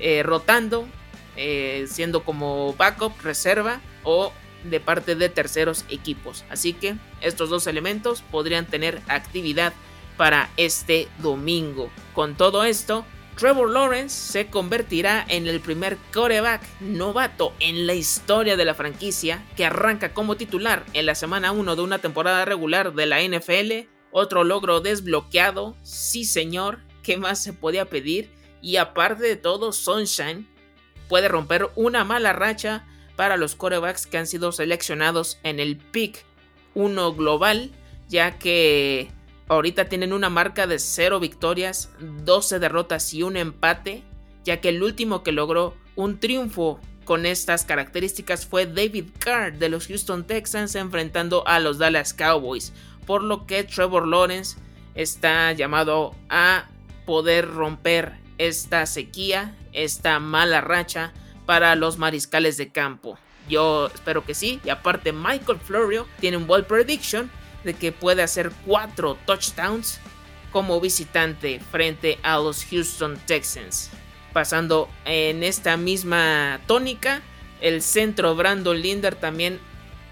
eh, 0.00 0.22
rotando, 0.24 0.88
eh, 1.36 1.86
siendo 1.88 2.24
como 2.24 2.74
backup, 2.74 3.12
reserva 3.22 3.80
o 4.02 4.32
de 4.64 4.80
parte 4.80 5.14
de 5.14 5.28
terceros 5.28 5.84
equipos. 5.88 6.44
Así 6.50 6.72
que 6.72 6.96
estos 7.20 7.50
dos 7.50 7.66
elementos 7.66 8.22
podrían 8.22 8.66
tener 8.66 9.00
actividad 9.08 9.72
para 10.16 10.50
este 10.56 11.08
domingo. 11.18 11.90
Con 12.14 12.36
todo 12.36 12.64
esto, 12.64 13.04
Trevor 13.36 13.70
Lawrence 13.70 14.32
se 14.32 14.46
convertirá 14.48 15.24
en 15.28 15.46
el 15.46 15.60
primer 15.60 15.96
coreback 16.12 16.62
novato 16.80 17.54
en 17.60 17.86
la 17.86 17.94
historia 17.94 18.56
de 18.56 18.64
la 18.64 18.74
franquicia 18.74 19.44
que 19.56 19.64
arranca 19.64 20.12
como 20.12 20.36
titular 20.36 20.84
en 20.92 21.06
la 21.06 21.14
semana 21.14 21.50
1 21.52 21.76
de 21.76 21.82
una 21.82 21.98
temporada 21.98 22.44
regular 22.44 22.92
de 22.92 23.06
la 23.06 23.22
NFL. 23.22 23.88
Otro 24.10 24.44
logro 24.44 24.80
desbloqueado, 24.80 25.76
sí 25.82 26.24
señor, 26.24 26.80
¿qué 27.02 27.16
más 27.16 27.42
se 27.42 27.52
podía 27.52 27.86
pedir? 27.86 28.30
Y 28.60 28.76
aparte 28.76 29.24
de 29.24 29.36
todo, 29.36 29.72
Sunshine 29.72 30.46
puede 31.08 31.28
romper 31.28 31.70
una 31.74 32.04
mala 32.04 32.32
racha 32.32 32.86
para 33.16 33.36
los 33.36 33.54
corebacks 33.54 34.06
que 34.06 34.18
han 34.18 34.26
sido 34.26 34.52
seleccionados 34.52 35.38
en 35.42 35.58
el 35.58 35.78
pick 35.78 36.24
1 36.74 37.14
global, 37.14 37.70
ya 38.08 38.38
que 38.38 39.10
Ahorita 39.52 39.84
tienen 39.84 40.14
una 40.14 40.30
marca 40.30 40.66
de 40.66 40.78
0 40.78 41.20
victorias, 41.20 41.90
12 42.00 42.58
derrotas 42.58 43.12
y 43.12 43.22
un 43.22 43.36
empate 43.36 44.02
ya 44.44 44.62
que 44.62 44.70
el 44.70 44.82
último 44.82 45.22
que 45.22 45.30
logró 45.30 45.76
un 45.94 46.18
triunfo 46.18 46.80
con 47.04 47.26
estas 47.26 47.66
características 47.66 48.46
fue 48.46 48.64
David 48.64 49.10
Carr 49.18 49.58
de 49.58 49.68
los 49.68 49.88
Houston 49.88 50.24
Texans 50.24 50.74
enfrentando 50.74 51.46
a 51.46 51.60
los 51.60 51.76
Dallas 51.76 52.14
Cowboys, 52.14 52.72
por 53.06 53.22
lo 53.22 53.44
que 53.44 53.62
Trevor 53.62 54.08
Lawrence 54.08 54.56
está 54.94 55.52
llamado 55.52 56.14
a 56.30 56.64
poder 57.04 57.46
romper 57.50 58.14
esta 58.38 58.86
sequía, 58.86 59.54
esta 59.74 60.18
mala 60.18 60.62
racha 60.62 61.12
para 61.44 61.76
los 61.76 61.98
mariscales 61.98 62.56
de 62.56 62.72
campo. 62.72 63.18
Yo 63.50 63.90
espero 63.94 64.24
que 64.24 64.32
sí. 64.32 64.60
Y 64.64 64.70
aparte, 64.70 65.12
Michael 65.12 65.58
Florio 65.58 66.06
tiene 66.20 66.38
un 66.38 66.46
ball 66.46 66.64
prediction 66.64 67.30
de 67.64 67.74
que 67.74 67.92
puede 67.92 68.22
hacer 68.22 68.50
4 68.66 69.18
touchdowns 69.26 70.00
como 70.50 70.80
visitante 70.80 71.60
frente 71.70 72.18
a 72.22 72.38
los 72.38 72.64
Houston 72.64 73.18
Texans. 73.26 73.90
Pasando 74.32 74.88
en 75.04 75.42
esta 75.42 75.76
misma 75.76 76.60
tónica, 76.66 77.22
el 77.60 77.82
centro 77.82 78.34
Brandon 78.34 78.80
Linder 78.80 79.14
también 79.14 79.60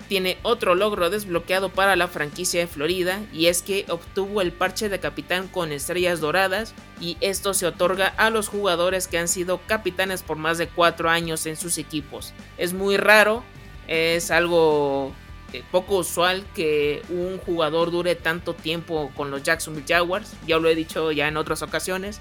tiene 0.08 0.38
otro 0.42 0.74
logro 0.74 1.08
desbloqueado 1.08 1.68
para 1.68 1.94
la 1.94 2.08
franquicia 2.08 2.60
de 2.60 2.66
Florida 2.66 3.20
y 3.32 3.46
es 3.46 3.62
que 3.62 3.86
obtuvo 3.88 4.42
el 4.42 4.50
parche 4.50 4.88
de 4.88 4.98
capitán 4.98 5.46
con 5.46 5.70
estrellas 5.70 6.18
doradas 6.18 6.74
y 7.00 7.16
esto 7.20 7.54
se 7.54 7.66
otorga 7.66 8.08
a 8.16 8.28
los 8.30 8.48
jugadores 8.48 9.06
que 9.06 9.18
han 9.18 9.28
sido 9.28 9.60
capitanes 9.68 10.22
por 10.22 10.36
más 10.36 10.58
de 10.58 10.66
4 10.66 11.08
años 11.08 11.46
en 11.46 11.56
sus 11.56 11.78
equipos. 11.78 12.32
Es 12.58 12.72
muy 12.72 12.96
raro, 12.96 13.44
es 13.86 14.32
algo 14.32 15.12
eh, 15.52 15.62
poco 15.70 15.96
usual 15.98 16.44
que 16.54 17.02
un 17.08 17.38
jugador 17.38 17.90
dure 17.90 18.14
tanto 18.14 18.54
tiempo 18.54 19.10
con 19.16 19.30
los 19.30 19.42
Jacksonville 19.42 19.86
Jaguars, 19.86 20.32
ya 20.46 20.58
lo 20.58 20.68
he 20.68 20.74
dicho 20.74 21.12
ya 21.12 21.28
en 21.28 21.36
otras 21.36 21.62
ocasiones, 21.62 22.20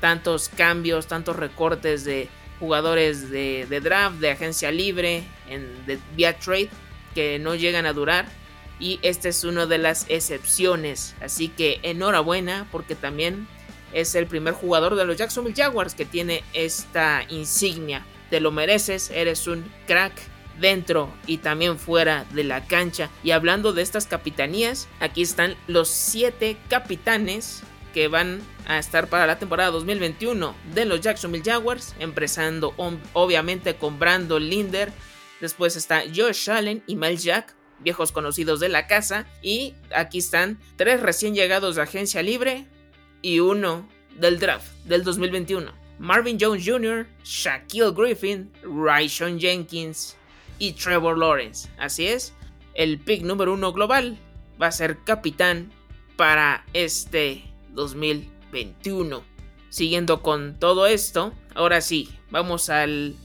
tantos 0.00 0.48
cambios, 0.48 1.06
tantos 1.06 1.36
recortes 1.36 2.04
de 2.04 2.28
jugadores 2.58 3.30
de, 3.30 3.80
draft, 3.82 4.16
de 4.16 4.30
agencia 4.30 4.70
libre, 4.70 5.24
en, 5.48 5.86
de, 5.86 5.98
vía 6.14 6.38
trade 6.38 6.70
que 7.14 7.38
no 7.38 7.54
llegan 7.54 7.86
a 7.86 7.92
durar 7.92 8.26
y 8.78 8.98
esta 9.02 9.28
es 9.28 9.44
una 9.44 9.66
de 9.66 9.78
las 9.78 10.06
excepciones. 10.08 11.14
Así 11.20 11.48
que 11.48 11.80
enhorabuena 11.82 12.66
porque 12.72 12.94
también 12.94 13.46
es 13.92 14.14
el 14.14 14.26
primer 14.26 14.54
jugador 14.54 14.94
de 14.96 15.04
los 15.04 15.16
Jacksonville 15.16 15.56
Jaguars 15.56 15.94
que 15.94 16.04
tiene 16.06 16.42
esta 16.52 17.24
insignia. 17.28 18.06
Te 18.30 18.40
lo 18.40 18.50
mereces, 18.50 19.10
eres 19.10 19.46
un 19.46 19.70
crack 19.86 20.12
dentro 20.60 21.12
y 21.26 21.38
también 21.38 21.78
fuera 21.78 22.26
de 22.32 22.44
la 22.44 22.66
cancha. 22.66 23.10
Y 23.22 23.30
hablando 23.30 23.72
de 23.72 23.82
estas 23.82 24.06
capitanías, 24.06 24.88
aquí 25.00 25.22
están 25.22 25.56
los 25.66 25.88
7 25.88 26.56
capitanes 26.68 27.62
que 27.94 28.08
van 28.08 28.40
a 28.66 28.78
estar 28.78 29.08
para 29.08 29.26
la 29.26 29.38
temporada 29.38 29.70
2021 29.70 30.54
de 30.74 30.84
los 30.84 31.00
Jacksonville 31.00 31.44
Jaguars, 31.44 31.94
empezando 31.98 32.74
obviamente 33.12 33.74
con 33.74 33.98
Brandon 33.98 34.48
Linder, 34.48 34.92
Después 35.40 35.74
está 35.76 36.02
Josh 36.14 36.50
Allen 36.50 36.82
y 36.86 36.96
Mel 36.96 37.18
Jack, 37.18 37.54
viejos 37.80 38.12
conocidos 38.12 38.60
de 38.60 38.68
la 38.68 38.86
casa. 38.86 39.26
Y 39.42 39.74
aquí 39.94 40.18
están 40.18 40.58
tres 40.76 41.00
recién 41.00 41.34
llegados 41.34 41.76
de 41.76 41.82
agencia 41.82 42.22
libre 42.22 42.66
y 43.22 43.40
uno 43.40 43.88
del 44.16 44.38
draft 44.38 44.70
del 44.84 45.02
2021. 45.02 45.72
Marvin 45.98 46.38
Jones 46.40 46.64
Jr., 46.64 47.06
Shaquille 47.24 47.92
Griffin, 47.92 48.50
Ryshon 48.62 49.38
Jenkins 49.38 50.16
y 50.60 50.74
Trevor 50.74 51.18
Lawrence. 51.18 51.68
Así 51.76 52.06
es, 52.06 52.32
el 52.74 53.00
pick 53.00 53.22
número 53.22 53.52
uno 53.52 53.72
global 53.72 54.16
va 54.62 54.68
a 54.68 54.72
ser 54.72 54.98
capitán 55.02 55.72
para 56.16 56.64
este 56.72 57.42
2021. 57.70 59.24
Siguiendo 59.70 60.22
con 60.22 60.58
todo 60.60 60.86
esto, 60.86 61.32
ahora 61.54 61.80
sí, 61.80 62.10
vamos 62.30 62.70
al 62.70 63.16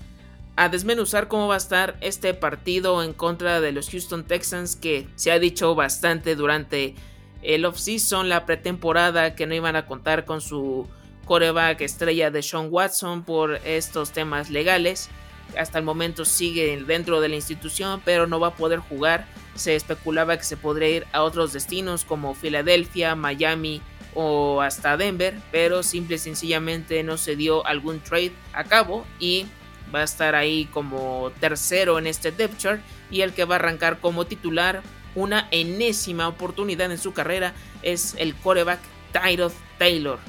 a 0.56 0.70
desmenuzar 0.70 1.28
cómo 1.28 1.48
va 1.50 1.56
a 1.56 1.58
estar 1.58 1.98
este 2.00 2.34
partido 2.34 3.04
en 3.04 3.14
contra 3.14 3.60
de 3.60 3.74
los 3.74 3.90
Houston 3.90 4.24
Texans 4.24 4.78
que 4.78 5.08
se 5.16 5.32
ha 5.32 5.40
dicho 5.40 5.76
bastante 5.76 6.36
durante 6.36 6.96
el 7.42 7.66
offseason, 7.66 8.30
la 8.30 8.46
pretemporada, 8.46 9.36
que 9.36 9.48
no 9.48 9.54
iban 9.54 9.76
a 9.76 9.86
contar 9.86 10.24
con 10.24 10.40
su 10.42 10.88
coreback 11.26 11.82
estrella 11.82 12.32
de 12.32 12.42
Sean 12.42 12.70
Watson 12.72 13.24
por 13.24 13.56
estos 13.66 14.12
temas 14.12 14.50
legales. 14.50 15.10
Hasta 15.58 15.80
el 15.80 15.86
momento 15.86 16.26
sigue 16.26 16.82
dentro 16.86 17.22
de 17.22 17.30
la 17.30 17.36
institución, 17.36 18.02
pero 18.04 18.28
no 18.28 18.40
va 18.40 18.48
a 18.48 18.56
poder 18.56 18.80
jugar. 18.80 19.28
Se 19.56 19.76
especulaba 19.76 20.38
que 20.38 20.44
se 20.44 20.58
podría 20.58 20.90
ir 20.90 21.08
a 21.12 21.24
otros 21.24 21.54
destinos 21.54 22.06
como 22.06 22.36
Filadelfia, 22.36 23.16
Miami 23.16 23.82
o 24.14 24.62
hasta 24.62 24.98
Denver, 24.98 25.36
pero 25.52 25.84
simple 25.84 26.16
y 26.16 26.20
sencillamente 26.20 27.04
no 27.04 27.18
se 27.18 27.36
dio 27.36 27.66
algún 27.66 28.00
trade 28.00 28.32
a 28.54 28.64
cabo 28.64 29.06
y 29.20 29.46
va 29.94 30.00
a 30.00 30.04
estar 30.04 30.36
ahí 30.36 30.66
como 30.66 31.32
tercero 31.40 32.00
en 32.00 32.08
este 32.08 32.32
depth 32.32 32.58
chart 32.58 32.82
y 33.12 33.22
el 33.22 33.34
que 33.34 33.46
va 33.46 33.56
a 33.56 33.60
arrancar 33.60 34.00
como 34.00 34.26
titular 34.26 34.82
una 35.16 35.48
enésima 35.52 36.28
oportunidad 36.28 36.92
en 36.92 36.98
su 36.98 37.14
carrera 37.14 37.54
es 37.82 38.16
el 38.18 38.36
coreback 38.36 38.80
Tyrod 39.12 39.54
Taylor. 39.78 40.20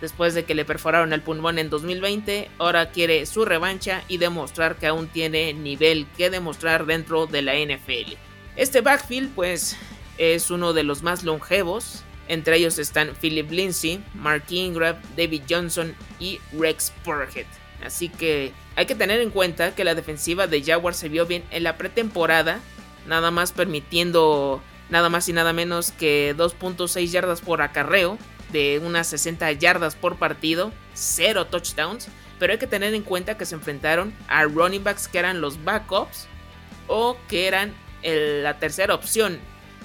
Después 0.00 0.34
de 0.34 0.44
que 0.44 0.54
le 0.54 0.64
perforaron 0.64 1.12
el 1.12 1.22
pulmón 1.22 1.58
en 1.58 1.70
2020, 1.70 2.50
ahora 2.58 2.90
quiere 2.90 3.24
su 3.26 3.44
revancha 3.44 4.02
y 4.08 4.18
demostrar 4.18 4.76
que 4.76 4.86
aún 4.86 5.08
tiene 5.08 5.52
nivel 5.54 6.06
que 6.16 6.30
demostrar 6.30 6.86
dentro 6.86 7.26
de 7.26 7.42
la 7.42 7.54
NFL. 7.54 8.14
Este 8.56 8.80
backfield 8.80 9.34
pues 9.34 9.76
es 10.18 10.50
uno 10.50 10.72
de 10.72 10.82
los 10.82 11.02
más 11.02 11.24
longevos. 11.24 12.02
Entre 12.28 12.56
ellos 12.56 12.78
están 12.78 13.14
Philip 13.20 13.50
Lindsay, 13.50 14.02
Mark 14.14 14.44
Ingram, 14.48 14.96
David 15.16 15.42
Johnson 15.48 15.94
y 16.18 16.40
Rex 16.58 16.92
Burhead. 17.04 17.46
Así 17.84 18.08
que 18.08 18.52
hay 18.76 18.86
que 18.86 18.94
tener 18.94 19.20
en 19.20 19.30
cuenta 19.30 19.74
que 19.74 19.84
la 19.84 19.94
defensiva 19.94 20.46
de 20.46 20.62
Jaguars 20.62 20.96
se 20.96 21.08
vio 21.08 21.26
bien 21.26 21.44
en 21.50 21.64
la 21.64 21.76
pretemporada, 21.76 22.60
nada 23.06 23.30
más 23.30 23.52
permitiendo 23.52 24.62
nada 24.90 25.08
más 25.08 25.28
y 25.28 25.32
nada 25.32 25.52
menos 25.52 25.92
que 25.92 26.34
2.6 26.36 27.06
yardas 27.10 27.40
por 27.40 27.62
acarreo, 27.62 28.18
de 28.54 28.78
unas 28.78 29.08
60 29.08 29.50
yardas 29.52 29.96
por 29.96 30.16
partido, 30.16 30.72
0 30.94 31.48
touchdowns, 31.48 32.08
pero 32.38 32.52
hay 32.52 32.58
que 32.58 32.68
tener 32.68 32.94
en 32.94 33.02
cuenta 33.02 33.36
que 33.36 33.46
se 33.46 33.56
enfrentaron 33.56 34.14
a 34.28 34.44
running 34.44 34.84
backs 34.84 35.08
que 35.08 35.18
eran 35.18 35.40
los 35.40 35.62
backups 35.64 36.28
o 36.86 37.18
que 37.28 37.48
eran 37.48 37.74
la 38.02 38.58
tercera 38.58 38.94
opción, 38.94 39.40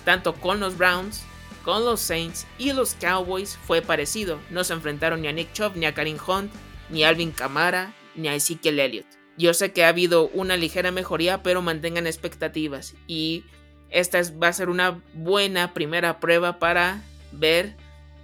tanto 0.06 0.36
con 0.36 0.60
los 0.60 0.78
Browns, 0.78 1.24
con 1.64 1.84
los 1.84 2.00
Saints 2.00 2.46
y 2.58 2.74
los 2.74 2.94
Cowboys 2.94 3.58
fue 3.66 3.82
parecido, 3.82 4.40
no 4.50 4.64
se 4.64 4.74
enfrentaron 4.74 5.22
ni 5.22 5.28
a 5.28 5.32
Nick 5.32 5.52
Chubb 5.54 5.76
ni 5.76 5.86
a 5.86 5.94
Karim 5.94 6.18
Hunt 6.26 6.52
ni 6.90 7.04
Alvin 7.04 7.32
Kamara, 7.32 7.94
ni 8.16 8.28
a 8.28 8.36
Ezekiel 8.36 8.80
Elliott. 8.80 9.08
Yo 9.38 9.54
sé 9.54 9.72
que 9.72 9.86
ha 9.86 9.90
habido 9.90 10.28
una 10.30 10.58
ligera 10.58 10.92
mejoría, 10.92 11.42
pero 11.42 11.62
mantengan 11.62 12.06
expectativas 12.06 12.94
y 13.08 13.46
esta 13.90 14.22
va 14.42 14.50
a 14.50 14.54
ser 14.54 14.70
una 14.70 15.02
buena 15.14 15.74
primera 15.74 16.20
prueba 16.20 16.60
para 16.60 17.02
ver 17.32 17.76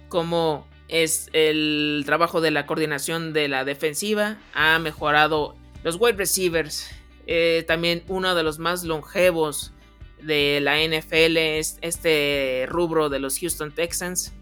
cómo 0.08 0.66
es 0.88 1.28
el 1.32 2.02
trabajo 2.06 2.40
de 2.40 2.50
la 2.50 2.66
coordinación 2.66 3.32
de 3.32 3.48
la 3.48 3.64
defensiva. 3.64 4.38
Ha 4.54 4.78
mejorado 4.78 5.56
los 5.82 5.96
wide 5.98 6.16
receivers. 6.16 6.88
Eh, 7.26 7.64
también 7.66 8.04
uno 8.08 8.34
de 8.34 8.42
los 8.42 8.58
más 8.58 8.84
longevos 8.84 9.72
de 10.22 10.60
la 10.60 10.78
NFL 10.78 11.36
es 11.36 11.78
este 11.82 12.66
rubro 12.68 13.08
de 13.08 13.18
los 13.18 13.38
Houston 13.38 13.72
Texans, 13.72 14.32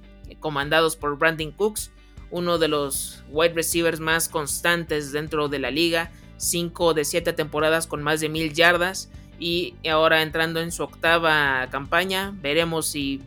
comandados 0.40 0.97
por 0.97 1.18
Brandon 1.18 1.50
Cooks 1.50 1.90
uno 2.35 2.59
de 2.59 2.66
los 2.66 3.23
wide 3.30 3.54
receivers 3.54 4.00
más 4.00 4.28
constantes 4.28 5.12
dentro 5.12 5.49
de 5.49 5.61
la 5.61 5.71
liga, 5.71 6.11
5 6.38 6.92
de 6.92 7.04
7 7.04 7.33
temporadas 7.33 7.87
con 7.87 8.02
más 8.02 8.21
de 8.21 8.28
1000 8.28 8.52
yardas 8.54 9.09
y 9.38 9.76
ahora 9.88 10.21
entrando 10.21 10.61
en 10.61 10.73
su 10.73 10.83
octava 10.83 11.68
campaña, 11.71 12.35
veremos 12.42 12.87
si 12.87 13.23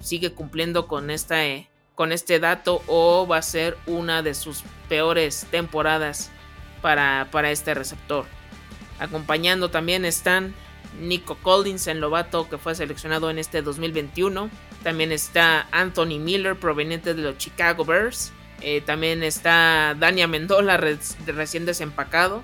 sigue 0.00 0.32
cumpliendo 0.32 0.86
con, 0.86 1.10
esta, 1.10 1.44
eh, 1.44 1.68
con 1.96 2.12
este 2.12 2.38
dato 2.38 2.82
o 2.86 3.26
va 3.26 3.38
a 3.38 3.42
ser 3.42 3.76
una 3.86 4.22
de 4.22 4.34
sus 4.34 4.62
peores 4.88 5.46
temporadas 5.50 6.30
para, 6.82 7.26
para 7.32 7.50
este 7.50 7.74
receptor. 7.74 8.26
Acompañando 9.00 9.70
también 9.70 10.04
están 10.04 10.54
Nico 11.00 11.36
Collins, 11.42 11.86
el 11.88 11.98
novato 12.00 12.48
que 12.48 12.58
fue 12.58 12.74
seleccionado 12.74 13.30
en 13.30 13.38
este 13.38 13.62
2021. 13.62 14.50
También 14.82 15.10
está 15.10 15.66
Anthony 15.72 16.18
Miller, 16.20 16.56
proveniente 16.56 17.14
de 17.14 17.22
los 17.22 17.38
Chicago 17.38 17.84
Bears. 17.84 18.32
Eh, 18.60 18.82
también 18.82 19.22
está 19.22 19.96
Dania 19.98 20.28
Mendola 20.28 20.76
recién 20.76 21.66
desempacado. 21.66 22.42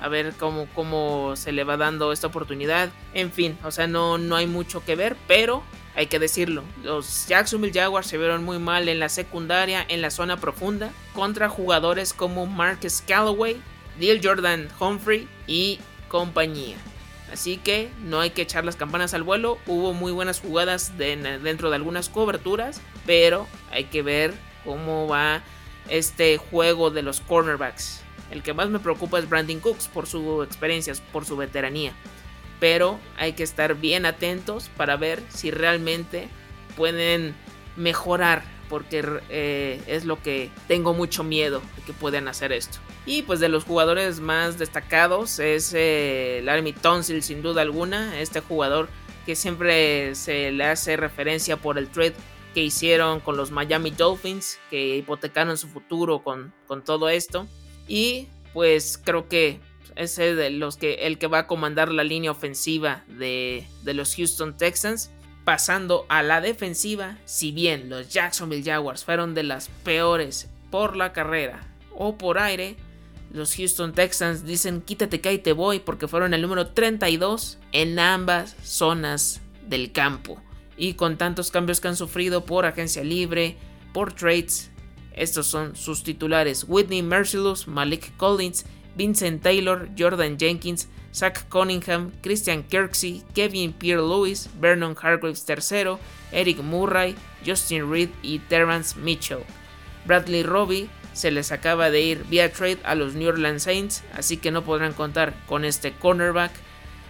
A 0.00 0.08
ver 0.08 0.32
cómo, 0.38 0.66
cómo 0.74 1.36
se 1.36 1.52
le 1.52 1.64
va 1.64 1.76
dando 1.76 2.12
esta 2.12 2.26
oportunidad. 2.26 2.90
En 3.12 3.30
fin, 3.30 3.56
o 3.64 3.70
sea, 3.70 3.86
no, 3.86 4.18
no 4.18 4.36
hay 4.36 4.46
mucho 4.46 4.84
que 4.84 4.96
ver, 4.96 5.16
pero 5.26 5.62
hay 5.96 6.06
que 6.06 6.18
decirlo. 6.18 6.64
Los 6.82 7.26
Jacksonville 7.28 7.72
Jaguars 7.72 8.06
se 8.06 8.18
vieron 8.18 8.44
muy 8.44 8.58
mal 8.58 8.88
en 8.88 8.98
la 8.98 9.08
secundaria, 9.08 9.84
en 9.88 10.02
la 10.02 10.10
zona 10.10 10.36
profunda, 10.38 10.90
contra 11.12 11.48
jugadores 11.48 12.12
como 12.12 12.46
Marcus 12.46 13.02
Callaway, 13.06 13.60
Neil 13.98 14.20
Jordan 14.22 14.68
Humphrey 14.80 15.28
y 15.46 15.78
compañía. 16.08 16.76
Así 17.32 17.56
que 17.56 17.90
no 18.02 18.20
hay 18.20 18.30
que 18.30 18.42
echar 18.42 18.64
las 18.64 18.76
campanas 18.76 19.14
al 19.14 19.22
vuelo. 19.22 19.58
Hubo 19.66 19.92
muy 19.92 20.12
buenas 20.12 20.40
jugadas 20.40 20.96
dentro 20.96 21.70
de 21.70 21.76
algunas 21.76 22.08
coberturas, 22.08 22.80
pero 23.06 23.48
hay 23.72 23.84
que 23.84 24.02
ver 24.02 24.34
cómo 24.64 25.08
va 25.08 25.42
este 25.88 26.38
juego 26.38 26.90
de 26.90 27.02
los 27.02 27.20
cornerbacks. 27.20 28.02
El 28.30 28.42
que 28.42 28.54
más 28.54 28.68
me 28.68 28.78
preocupa 28.78 29.18
es 29.18 29.28
Brandon 29.28 29.60
Cooks 29.60 29.88
por 29.88 30.06
su 30.06 30.42
experiencia, 30.42 30.94
por 31.12 31.24
su 31.24 31.36
veteranía. 31.36 31.92
Pero 32.60 32.98
hay 33.16 33.32
que 33.32 33.42
estar 33.42 33.74
bien 33.74 34.06
atentos 34.06 34.70
para 34.76 34.96
ver 34.96 35.22
si 35.28 35.50
realmente 35.50 36.28
pueden 36.76 37.34
mejorar. 37.76 38.42
Porque 38.68 39.04
eh, 39.28 39.82
es 39.86 40.04
lo 40.04 40.22
que 40.22 40.50
tengo 40.68 40.94
mucho 40.94 41.22
miedo 41.22 41.60
de 41.76 41.82
que 41.82 41.92
puedan 41.92 42.28
hacer 42.28 42.50
esto. 42.50 42.78
Y 43.06 43.22
pues 43.22 43.38
de 43.38 43.48
los 43.48 43.64
jugadores 43.64 44.20
más 44.20 44.58
destacados 44.58 45.38
es 45.38 45.72
eh, 45.76 46.40
Larry 46.42 46.72
Tonsil 46.72 47.22
sin 47.22 47.42
duda 47.42 47.62
alguna. 47.62 48.18
Este 48.20 48.40
jugador 48.40 48.88
que 49.26 49.36
siempre 49.36 50.14
se 50.14 50.50
le 50.50 50.64
hace 50.64 50.96
referencia 50.96 51.56
por 51.56 51.76
el 51.78 51.88
trade 51.88 52.14
que 52.54 52.62
hicieron 52.62 53.20
con 53.20 53.36
los 53.36 53.50
Miami 53.50 53.90
Dolphins, 53.90 54.58
que 54.70 54.96
hipotecaron 54.96 55.58
su 55.58 55.68
futuro 55.68 56.22
con, 56.22 56.54
con 56.66 56.82
todo 56.82 57.08
esto. 57.08 57.46
Y 57.86 58.28
pues 58.54 58.98
creo 59.02 59.28
que 59.28 59.60
es 59.96 60.18
el, 60.18 60.36
de 60.36 60.50
los 60.50 60.76
que, 60.76 60.94
el 61.06 61.18
que 61.18 61.26
va 61.26 61.40
a 61.40 61.46
comandar 61.46 61.90
la 61.90 62.04
línea 62.04 62.30
ofensiva 62.30 63.04
de, 63.08 63.66
de 63.82 63.94
los 63.94 64.14
Houston 64.16 64.56
Texans. 64.56 65.10
Pasando 65.44 66.06
a 66.08 66.22
la 66.22 66.40
defensiva, 66.40 67.18
si 67.26 67.52
bien 67.52 67.90
los 67.90 68.08
Jacksonville 68.08 68.64
Jaguars 68.64 69.04
fueron 69.04 69.34
de 69.34 69.42
las 69.42 69.68
peores 69.84 70.48
por 70.70 70.96
la 70.96 71.12
carrera 71.12 71.66
o 71.94 72.16
por 72.16 72.38
aire, 72.38 72.76
los 73.30 73.54
Houston 73.56 73.92
Texans 73.92 74.44
dicen 74.44 74.80
quítate 74.80 75.20
que 75.20 75.28
ahí 75.28 75.38
te 75.38 75.52
voy 75.52 75.80
porque 75.80 76.08
fueron 76.08 76.34
el 76.34 76.40
número 76.40 76.68
32 76.68 77.58
en 77.72 77.98
ambas 77.98 78.56
zonas 78.62 79.42
del 79.66 79.92
campo. 79.92 80.40
Y 80.76 80.94
con 80.94 81.18
tantos 81.18 81.50
cambios 81.50 81.80
que 81.80 81.88
han 81.88 81.96
sufrido 81.96 82.44
por 82.44 82.64
agencia 82.64 83.04
libre, 83.04 83.56
por 83.92 84.12
trades, 84.12 84.70
estos 85.12 85.46
son 85.46 85.76
sus 85.76 86.04
titulares: 86.04 86.64
Whitney 86.66 87.02
Mercilus, 87.02 87.68
Malik 87.68 88.16
Collins, 88.16 88.66
Vincent 88.96 89.42
Taylor, 89.42 89.88
Jordan 89.96 90.38
Jenkins, 90.38 90.88
Zach 91.14 91.48
Cunningham, 91.48 92.10
Christian 92.22 92.64
Kirksey, 92.64 93.22
Kevin 93.34 93.72
Pierre 93.72 94.02
Lewis, 94.02 94.48
Vernon 94.60 94.96
Hargreaves 95.00 95.44
III, 95.48 95.96
Eric 96.32 96.58
Murray, 96.62 97.14
Justin 97.44 97.90
Reed 97.90 98.10
y 98.22 98.40
Terrence 98.40 98.98
Mitchell. 98.98 99.44
Bradley 100.06 100.42
Robbie 100.42 100.88
se 101.12 101.30
les 101.30 101.52
acaba 101.52 101.90
de 101.90 102.00
ir 102.00 102.24
vía 102.24 102.52
trade 102.52 102.78
a 102.84 102.94
los 102.94 103.14
New 103.14 103.28
Orleans 103.28 103.62
Saints, 103.62 104.02
así 104.12 104.36
que 104.36 104.50
no 104.50 104.62
podrán 104.62 104.92
contar 104.92 105.34
con 105.46 105.64
este 105.64 105.92
cornerback. 105.92 106.50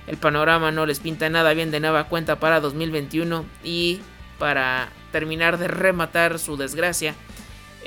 El 0.07 0.19
panorama 0.19 0.71
no 0.71 0.85
les 0.85 1.00
pinta 1.00 1.31
nada 1.31 1.55
bien 1.55 1.71
de 1.71 1.81
nueva 1.81 2.05
cuenta 2.05 2.38
para 2.38 2.61
2021 2.61 3.47
y 3.64 4.00
para 4.38 4.91
terminar 5.12 5.59
de 5.59 5.68
rematar 5.68 6.38
su 6.38 6.59
desgracia, 6.59 7.14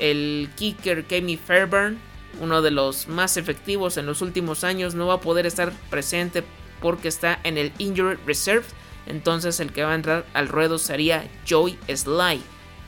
el 0.00 0.50
kicker 0.56 1.04
Kemi 1.04 1.36
Fairburn, 1.36 1.98
uno 2.40 2.62
de 2.62 2.70
los 2.70 3.08
más 3.08 3.36
efectivos 3.36 3.96
en 3.96 4.06
los 4.06 4.22
últimos 4.22 4.64
años, 4.64 4.94
no 4.94 5.06
va 5.06 5.14
a 5.14 5.20
poder 5.20 5.46
estar 5.46 5.72
presente 5.90 6.44
porque 6.80 7.08
está 7.08 7.38
en 7.44 7.58
el 7.58 7.72
Injured 7.78 8.18
Reserve. 8.26 8.66
Entonces 9.06 9.58
el 9.60 9.72
que 9.72 9.84
va 9.84 9.92
a 9.92 9.96
entrar 9.96 10.26
al 10.34 10.48
ruedo 10.48 10.78
sería 10.78 11.28
Joey 11.48 11.78
Sly, 11.88 12.42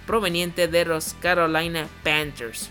proveniente 0.06 0.68
de 0.68 0.84
los 0.84 1.14
Carolina 1.20 1.88
Panthers. 2.04 2.70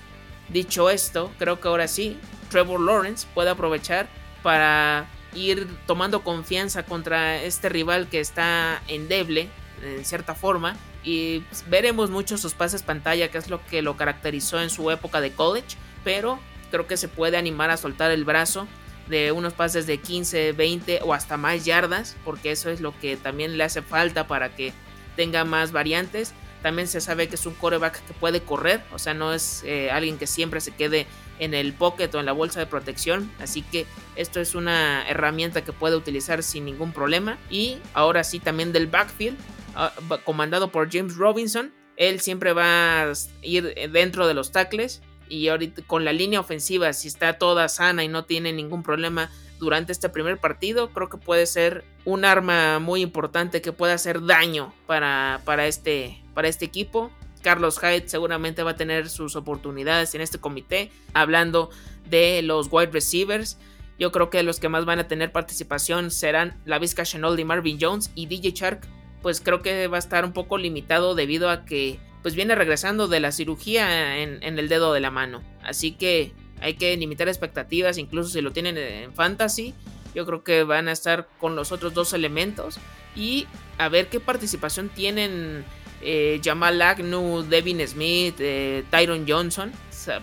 Dicho 0.50 0.90
esto, 0.90 1.32
creo 1.40 1.60
que 1.60 1.68
ahora 1.68 1.88
sí, 1.88 2.18
Trevor 2.50 2.80
Lawrence 2.80 3.28
puede 3.34 3.50
aprovechar 3.50 4.08
para 4.44 5.08
ir 5.34 5.68
tomando 5.86 6.24
confianza 6.24 6.84
contra 6.84 7.42
este 7.42 7.70
rival 7.70 8.08
que 8.08 8.20
está 8.20 8.82
endeble 8.88 9.50
en 9.84 10.06
cierta 10.06 10.36
forma 10.36 10.76
y 11.04 11.44
veremos 11.68 12.10
mucho 12.10 12.38
sus 12.38 12.54
pases 12.54 12.84
pantalla 12.84 13.30
que 13.30 13.38
es 13.38 13.50
lo 13.50 13.66
que 13.68 13.82
lo 13.82 13.96
caracterizó 13.96 14.60
en 14.60 14.70
su 14.70 14.90
época 14.92 15.22
de 15.22 15.32
college 15.32 15.78
pero 16.04 16.40
creo 16.70 16.88
que 16.88 16.98
se 16.98 17.08
puede 17.08 17.38
animar 17.38 17.70
a 17.70 17.78
soltar 17.78 18.12
el 18.12 18.26
brazo 18.26 18.68
de 19.08 19.32
unos 19.32 19.54
pases 19.54 19.88
de 19.88 19.98
15, 19.98 20.54
20 20.54 21.00
o 21.04 21.14
hasta 21.14 21.38
más 21.38 21.66
yardas 21.66 22.16
porque 22.24 22.52
eso 22.52 22.70
es 22.70 22.80
lo 22.82 22.98
que 23.00 23.18
también 23.18 23.58
le 23.58 23.64
hace 23.64 23.82
falta 23.82 24.28
para 24.28 24.56
que 24.56 24.74
tenga 25.16 25.44
más 25.46 25.72
variantes 25.72 26.34
también 26.62 26.88
se 26.88 27.00
sabe 27.00 27.30
que 27.30 27.36
es 27.36 27.46
un 27.46 27.54
coreback 27.54 28.06
que 28.06 28.14
puede 28.14 28.42
correr, 28.42 28.82
o 28.92 29.00
sea, 29.00 29.14
no 29.14 29.34
es 29.34 29.64
eh, 29.66 29.92
alguien 29.92 30.18
que 30.18 30.28
siempre 30.28 30.60
se 30.60 30.72
quede 30.72 31.08
en 31.40 31.54
el 31.54 31.74
pocket 31.74 32.10
o 32.14 32.20
en 32.20 32.26
la 32.26 32.34
bolsa 32.34 32.60
de 32.60 32.66
protección. 32.66 33.32
Así 33.40 33.62
que 33.62 33.86
esto 34.18 34.42
es 34.42 34.56
una 34.56 35.08
herramienta 35.08 35.64
que 35.64 35.72
puede 35.72 35.96
utilizar 35.96 36.44
sin 36.44 36.66
ningún 36.66 36.92
problema. 36.92 37.38
Y 37.50 37.78
ahora 37.94 38.26
sí, 38.26 38.40
también 38.40 38.74
del 38.74 38.88
backfield, 38.88 39.38
ah, 39.76 39.94
comandado 40.26 40.70
por 40.70 40.92
James 40.92 41.16
Robinson. 41.16 41.74
Él 41.96 42.20
siempre 42.20 42.52
va 42.52 43.04
a 43.04 43.14
ir 43.42 43.74
dentro 43.92 44.28
de 44.28 44.34
los 44.34 44.52
tackles. 44.52 45.02
Y 45.30 45.48
ahorita 45.48 45.84
con 45.86 46.04
la 46.04 46.12
línea 46.12 46.40
ofensiva, 46.40 46.92
si 46.92 47.08
está 47.08 47.38
toda 47.38 47.70
sana 47.70 48.04
y 48.04 48.08
no 48.08 48.26
tiene 48.26 48.52
ningún 48.52 48.84
problema 48.84 49.30
durante 49.60 49.92
este 49.92 50.10
primer 50.10 50.40
partido, 50.40 50.90
creo 50.92 51.10
que 51.10 51.18
puede 51.18 51.46
ser 51.46 51.86
un 52.06 52.26
arma 52.26 52.80
muy 52.80 53.02
importante 53.02 53.62
que 53.62 53.72
puede 53.72 53.94
hacer 53.94 54.26
daño 54.26 54.74
para, 54.88 55.42
para, 55.46 55.68
este, 55.68 56.22
para 56.34 56.48
este 56.48 56.66
equipo. 56.66 57.12
Carlos 57.42 57.80
Hyde 57.80 58.10
seguramente 58.10 58.64
va 58.64 58.72
a 58.72 58.76
tener 58.76 59.10
sus 59.10 59.36
oportunidades 59.36 60.16
en 60.16 60.22
este 60.22 60.40
comité. 60.40 60.92
Hablando 61.14 61.70
de 62.10 62.42
los 62.42 62.68
wide 62.72 62.92
receivers, 62.92 63.58
yo 63.98 64.12
creo 64.12 64.30
que 64.30 64.44
los 64.44 64.60
que 64.60 64.70
más 64.70 64.86
van 64.86 65.00
a 65.00 65.08
tener 65.08 65.32
participación 65.32 66.10
serán 66.10 66.58
la 66.66 66.80
Vizca 66.80 67.04
Marvin 67.46 67.78
Jones 67.80 68.12
y 68.16 68.26
DJ 68.26 68.52
Shark. 68.52 68.88
Pues 69.22 69.42
creo 69.42 69.62
que 69.62 69.88
va 69.88 69.98
a 69.98 70.00
estar 70.00 70.24
un 70.24 70.32
poco 70.32 70.58
limitado 70.58 71.16
debido 71.16 71.50
a 71.50 71.66
que 71.66 72.00
pues 72.22 72.36
viene 72.36 72.56
regresando 72.56 73.08
de 73.08 73.20
la 73.20 73.32
cirugía 73.32 74.18
en, 74.18 74.42
el 74.42 74.70
dedo 74.70 74.94
de 74.94 75.00
la 75.00 75.12
mano. 75.12 75.42
Así 75.64 75.92
que 75.92 76.34
hay 76.62 76.74
que 76.76 76.96
limitar 76.98 77.28
expectativas, 77.28 77.98
incluso 77.98 78.30
si 78.30 78.42
lo 78.42 78.52
tienen 78.52 78.78
en 78.78 79.14
fantasy. 79.14 79.74
Yo 80.14 80.26
creo 80.26 80.44
que 80.44 80.64
van 80.64 80.88
a 80.88 80.92
estar 80.92 81.28
con 81.40 81.56
los 81.56 81.72
otros 81.72 81.94
dos 81.94 82.14
elementos 82.14 82.80
y 83.16 83.48
a 83.78 83.90
ver 83.90 84.08
qué 84.08 84.20
participación 84.20 84.90
tienen 84.90 85.64
eh, 86.02 86.40
Jamal 86.44 86.82
Agnew, 86.82 87.44
Devin 87.44 87.86
Smith, 87.88 88.36
eh, 88.40 88.84
Tyron 88.90 89.26
Johnson, 89.28 89.72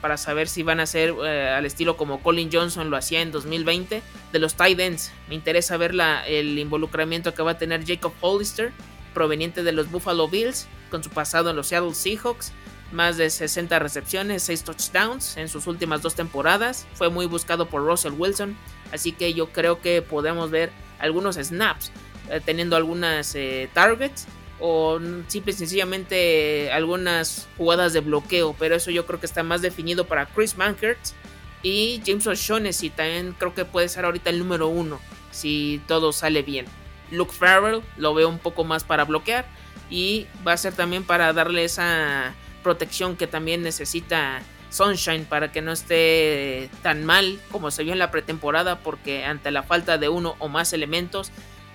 para 0.00 0.16
saber 0.16 0.48
si 0.48 0.62
van 0.62 0.80
a 0.80 0.86
ser 0.86 1.14
eh, 1.24 1.50
al 1.50 1.66
estilo 1.66 1.96
como 1.96 2.22
Colin 2.22 2.50
Johnson 2.52 2.90
lo 2.90 2.96
hacía 2.96 3.20
en 3.20 3.30
2020. 3.30 4.02
De 4.32 4.38
los 4.38 4.54
tight 4.54 4.78
ends, 4.80 5.12
me 5.28 5.34
interesa 5.34 5.76
ver 5.76 5.94
el 6.26 6.58
involucramiento 6.58 7.34
que 7.34 7.42
va 7.42 7.52
a 7.52 7.58
tener 7.58 7.86
Jacob 7.86 8.12
Hollister, 8.20 8.72
proveniente 9.14 9.62
de 9.62 9.72
los 9.72 9.90
Buffalo 9.90 10.28
Bills, 10.28 10.66
con 10.90 11.02
su 11.02 11.10
pasado 11.10 11.50
en 11.50 11.56
los 11.56 11.68
Seattle 11.68 11.94
Seahawks. 11.94 12.52
Más 12.92 13.16
de 13.16 13.30
60 13.30 13.78
recepciones, 13.80 14.44
6 14.44 14.64
touchdowns 14.64 15.36
en 15.36 15.48
sus 15.48 15.66
últimas 15.66 16.02
dos 16.02 16.14
temporadas. 16.14 16.86
Fue 16.94 17.10
muy 17.10 17.26
buscado 17.26 17.66
por 17.68 17.84
Russell 17.84 18.12
Wilson. 18.16 18.56
Así 18.92 19.12
que 19.12 19.34
yo 19.34 19.48
creo 19.50 19.80
que 19.80 20.02
podemos 20.02 20.50
ver 20.50 20.70
algunos 20.98 21.36
snaps 21.36 21.90
teniendo 22.44 22.76
algunas 22.76 23.36
targets 23.72 24.26
o 24.58 24.98
simple 25.28 25.52
y 25.52 25.56
sencillamente 25.56 26.72
algunas 26.72 27.46
jugadas 27.56 27.92
de 27.92 28.00
bloqueo, 28.00 28.54
pero 28.58 28.74
eso 28.76 28.90
yo 28.90 29.06
creo 29.06 29.20
que 29.20 29.26
está 29.26 29.42
más 29.42 29.62
definido 29.62 30.06
para 30.06 30.26
Chris 30.26 30.56
Mankert 30.56 30.98
y 31.62 32.00
James 32.06 32.26
O'Shaughnessy 32.26 32.90
también 32.90 33.34
creo 33.38 33.54
que 33.54 33.64
puede 33.64 33.88
ser 33.88 34.04
ahorita 34.04 34.30
el 34.30 34.38
número 34.38 34.68
uno 34.68 34.98
si 35.30 35.82
todo 35.86 36.12
sale 36.12 36.42
bien. 36.42 36.66
Luke 37.10 37.32
Farrell 37.32 37.82
lo 37.96 38.14
veo 38.14 38.28
un 38.28 38.38
poco 38.38 38.64
más 38.64 38.82
para 38.82 39.04
bloquear 39.04 39.46
y 39.90 40.26
va 40.46 40.52
a 40.52 40.56
ser 40.56 40.74
también 40.74 41.04
para 41.04 41.32
darle 41.32 41.64
esa 41.64 42.34
protección 42.62 43.16
que 43.16 43.26
también 43.26 43.62
necesita 43.62 44.42
Sunshine 44.70 45.24
para 45.24 45.52
que 45.52 45.62
no 45.62 45.72
esté 45.72 46.68
tan 46.82 47.04
mal 47.04 47.38
como 47.50 47.70
se 47.70 47.84
vio 47.84 47.92
en 47.92 47.98
la 47.98 48.10
pretemporada 48.10 48.80
porque 48.80 49.24
ante 49.24 49.50
la 49.50 49.62
falta 49.62 49.98
de 49.98 50.08
uno 50.08 50.34
o 50.38 50.48
más 50.48 50.72
elementos 50.72 51.30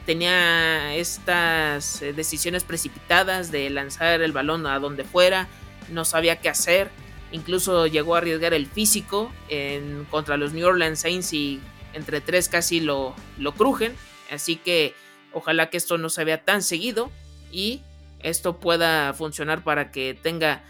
tenía 0.06 0.96
estas 0.96 2.02
eh, 2.02 2.14
decisiones 2.14 2.64
precipitadas 2.64 3.52
de 3.52 3.70
lanzar 3.70 4.22
el 4.22 4.32
balón 4.32 4.66
a 4.66 4.80
donde 4.80 5.04
fuera, 5.04 5.48
no 5.90 6.06
sabía 6.06 6.38
qué 6.42 6.50
hacer, 6.50 6.90
incluso 7.32 7.88
llegó 7.88 8.16
a 8.16 8.18
arriesgar 8.20 8.54
el 8.54 8.68
físico 8.68 9.32
en, 9.48 10.06
contra 10.10 10.38
los 10.38 10.54
New 10.54 10.68
Orleans 10.68 11.00
Saints 11.00 11.34
y 11.34 11.60
entre 11.94 12.20
tres 12.22 12.50
casi 12.50 12.80
lo, 12.80 13.16
lo 13.38 13.54
crujen, 13.54 13.96
así 14.32 14.56
que 14.56 14.96
ojalá 15.34 15.70
que 15.70 15.78
esto 15.78 15.98
no 15.98 16.10
se 16.10 16.24
vea 16.24 16.44
tan 16.44 16.64
seguido 16.64 17.12
y 17.52 17.82
esto 18.24 18.60
pueda 18.60 19.14
funcionar 19.14 19.64
para 19.64 19.92
que 19.92 20.18
tenga 20.20 20.64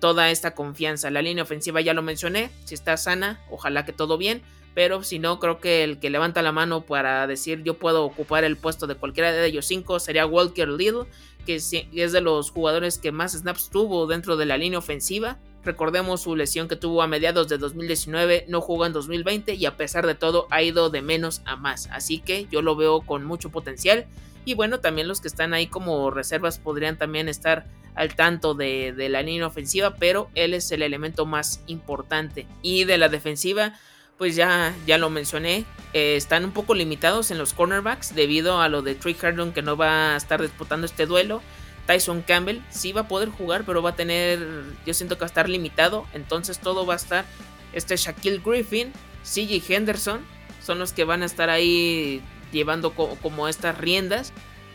toda 0.00 0.30
esta 0.30 0.54
confianza. 0.54 1.10
La 1.10 1.22
línea 1.22 1.44
ofensiva 1.44 1.80
ya 1.80 1.94
lo 1.94 2.02
mencioné, 2.02 2.50
si 2.64 2.74
está 2.74 2.96
sana, 2.96 3.40
ojalá 3.50 3.84
que 3.84 3.92
todo 3.92 4.18
bien 4.18 4.42
pero 4.76 5.02
si 5.02 5.18
no, 5.18 5.40
creo 5.40 5.58
que 5.58 5.84
el 5.84 5.98
que 5.98 6.10
levanta 6.10 6.42
la 6.42 6.52
mano 6.52 6.82
para 6.82 7.26
decir 7.26 7.62
yo 7.62 7.78
puedo 7.78 8.04
ocupar 8.04 8.44
el 8.44 8.58
puesto 8.58 8.86
de 8.86 8.94
cualquiera 8.94 9.32
de 9.32 9.46
ellos 9.46 9.64
cinco 9.64 9.98
sería 9.98 10.26
Walker 10.26 10.68
Little, 10.68 11.06
que 11.46 11.54
es 11.54 12.12
de 12.12 12.20
los 12.20 12.50
jugadores 12.50 12.98
que 12.98 13.10
más 13.10 13.32
snaps 13.32 13.70
tuvo 13.70 14.06
dentro 14.06 14.36
de 14.36 14.44
la 14.44 14.58
línea 14.58 14.78
ofensiva. 14.78 15.38
Recordemos 15.64 16.20
su 16.20 16.36
lesión 16.36 16.68
que 16.68 16.76
tuvo 16.76 17.00
a 17.00 17.06
mediados 17.06 17.48
de 17.48 17.56
2019, 17.56 18.44
no 18.48 18.60
jugó 18.60 18.84
en 18.84 18.92
2020 18.92 19.54
y 19.54 19.64
a 19.64 19.78
pesar 19.78 20.06
de 20.06 20.14
todo 20.14 20.46
ha 20.50 20.62
ido 20.62 20.90
de 20.90 21.00
menos 21.00 21.40
a 21.46 21.56
más. 21.56 21.88
Así 21.90 22.18
que 22.18 22.46
yo 22.50 22.60
lo 22.60 22.76
veo 22.76 23.00
con 23.00 23.24
mucho 23.24 23.48
potencial. 23.48 24.04
Y 24.46 24.54
bueno, 24.54 24.78
también 24.78 25.08
los 25.08 25.20
que 25.20 25.28
están 25.28 25.52
ahí 25.52 25.66
como 25.66 26.10
reservas 26.10 26.58
podrían 26.58 26.96
también 26.96 27.28
estar 27.28 27.66
al 27.96 28.14
tanto 28.14 28.54
de, 28.54 28.92
de 28.92 29.08
la 29.08 29.20
línea 29.20 29.46
ofensiva, 29.46 29.96
pero 29.96 30.30
él 30.36 30.54
es 30.54 30.70
el 30.70 30.82
elemento 30.82 31.26
más 31.26 31.62
importante. 31.66 32.46
Y 32.62 32.84
de 32.84 32.96
la 32.96 33.08
defensiva, 33.08 33.74
pues 34.18 34.36
ya, 34.36 34.72
ya 34.86 34.98
lo 34.98 35.10
mencioné, 35.10 35.64
eh, 35.92 36.14
están 36.14 36.44
un 36.44 36.52
poco 36.52 36.74
limitados 36.74 37.32
en 37.32 37.38
los 37.38 37.54
cornerbacks 37.54 38.14
debido 38.14 38.60
a 38.60 38.68
lo 38.68 38.82
de 38.82 38.94
Trey 38.94 39.16
Hardon 39.20 39.52
que 39.52 39.62
no 39.62 39.76
va 39.76 40.14
a 40.14 40.16
estar 40.16 40.40
disputando 40.40 40.86
este 40.86 41.06
duelo. 41.06 41.42
Tyson 41.88 42.22
Campbell 42.22 42.60
sí 42.70 42.92
va 42.92 43.02
a 43.02 43.08
poder 43.08 43.30
jugar, 43.30 43.64
pero 43.66 43.82
va 43.82 43.90
a 43.90 43.96
tener, 43.96 44.46
yo 44.86 44.94
siento 44.94 45.16
que 45.16 45.22
va 45.22 45.26
a 45.26 45.28
estar 45.28 45.48
limitado. 45.48 46.06
Entonces 46.14 46.60
todo 46.60 46.86
va 46.86 46.94
a 46.94 46.98
estar, 46.98 47.24
este 47.72 47.96
Shaquille 47.96 48.40
Griffin, 48.44 48.92
CJ 49.24 49.72
Henderson, 49.72 50.20
son 50.64 50.78
los 50.78 50.92
que 50.92 51.02
van 51.02 51.22
a 51.22 51.26
estar 51.26 51.50
ahí 51.50 52.22
llevando 52.52 52.92
como, 52.92 53.48
estas 53.48 53.78
riendas. 53.78 54.32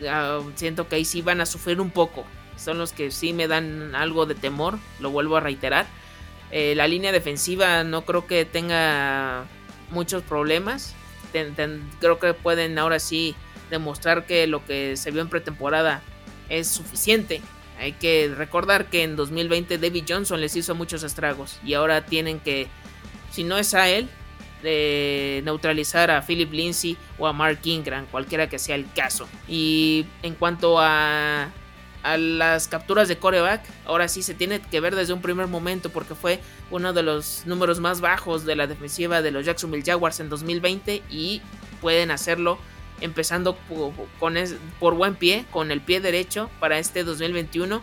Ah, 0.08 0.40
siento 0.54 0.88
que 0.88 0.96
ahí 0.96 1.04
sí 1.04 1.22
van 1.22 1.40
a 1.40 1.46
sufrir 1.46 1.80
un 1.80 1.90
poco. 1.90 2.24
Son 2.56 2.78
los 2.78 2.92
que 2.92 3.10
sí 3.10 3.32
me 3.32 3.48
dan 3.48 3.94
algo 3.94 4.26
de 4.26 4.34
temor, 4.34 4.78
lo 5.00 5.10
vuelvo 5.10 5.36
a 5.36 5.40
reiterar. 5.40 5.86
Eh, 6.50 6.74
la 6.76 6.86
línea 6.86 7.12
defensiva 7.12 7.82
no 7.82 8.04
creo 8.04 8.26
que 8.26 8.44
tenga 8.44 9.44
muchos 9.90 10.22
problemas. 10.22 10.94
creo 12.00 12.18
que 12.18 12.34
pueden 12.34 12.78
ahora 12.78 12.98
sí 12.98 13.34
demostrar 13.70 14.26
que 14.26 14.46
lo 14.46 14.64
que 14.64 14.96
se 14.96 15.10
vio 15.10 15.22
en 15.22 15.28
pretemporada 15.28 16.02
es 16.48 16.68
suficiente. 16.68 17.40
Hay 17.78 17.92
que 17.92 18.32
recordar 18.36 18.86
que 18.86 19.02
en 19.02 19.16
2020 19.16 19.78
David 19.78 20.04
Johnson 20.08 20.40
les 20.40 20.54
hizo 20.54 20.74
muchos 20.74 21.02
estragos 21.02 21.58
y 21.64 21.74
ahora 21.74 22.04
tienen 22.04 22.38
que, 22.38 22.68
si 23.30 23.44
no 23.44 23.58
es 23.58 23.74
a 23.74 23.88
él, 23.88 24.08
neutralizar 24.62 26.10
a 26.10 26.22
Philip 26.22 26.52
Lindsay 26.52 26.96
o 27.18 27.26
a 27.26 27.32
Mark 27.32 27.60
Ingram, 27.64 28.06
cualquiera 28.06 28.48
que 28.48 28.58
sea 28.58 28.76
el 28.76 28.90
caso. 28.92 29.28
Y 29.48 30.06
en 30.22 30.34
cuanto 30.34 30.78
a, 30.78 31.50
las 32.04 32.66
capturas 32.66 33.06
de 33.06 33.16
coreback, 33.16 33.62
ahora 33.86 34.08
sí 34.08 34.24
se 34.24 34.34
tiene 34.34 34.60
que 34.60 34.80
ver 34.80 34.96
desde 34.96 35.12
un 35.12 35.22
primer 35.22 35.46
momento 35.46 35.88
porque 35.88 36.16
fue 36.16 36.40
uno 36.72 36.92
de 36.92 37.04
los 37.04 37.44
números 37.46 37.78
más 37.78 38.00
bajos 38.00 38.44
de 38.44 38.56
la 38.56 38.66
defensiva 38.66 39.22
de 39.22 39.30
los 39.30 39.46
Jacksonville 39.46 39.84
Jaguars 39.86 40.18
en 40.18 40.28
2020 40.28 41.00
y 41.10 41.42
pueden 41.80 42.10
hacerlo 42.10 42.58
empezando 43.00 43.54
por, 43.54 43.92
por 44.80 44.94
buen 44.94 45.14
pie, 45.14 45.44
con 45.52 45.70
el 45.70 45.80
pie 45.80 46.00
derecho 46.00 46.50
para 46.58 46.80
este 46.80 47.04
2021, 47.04 47.80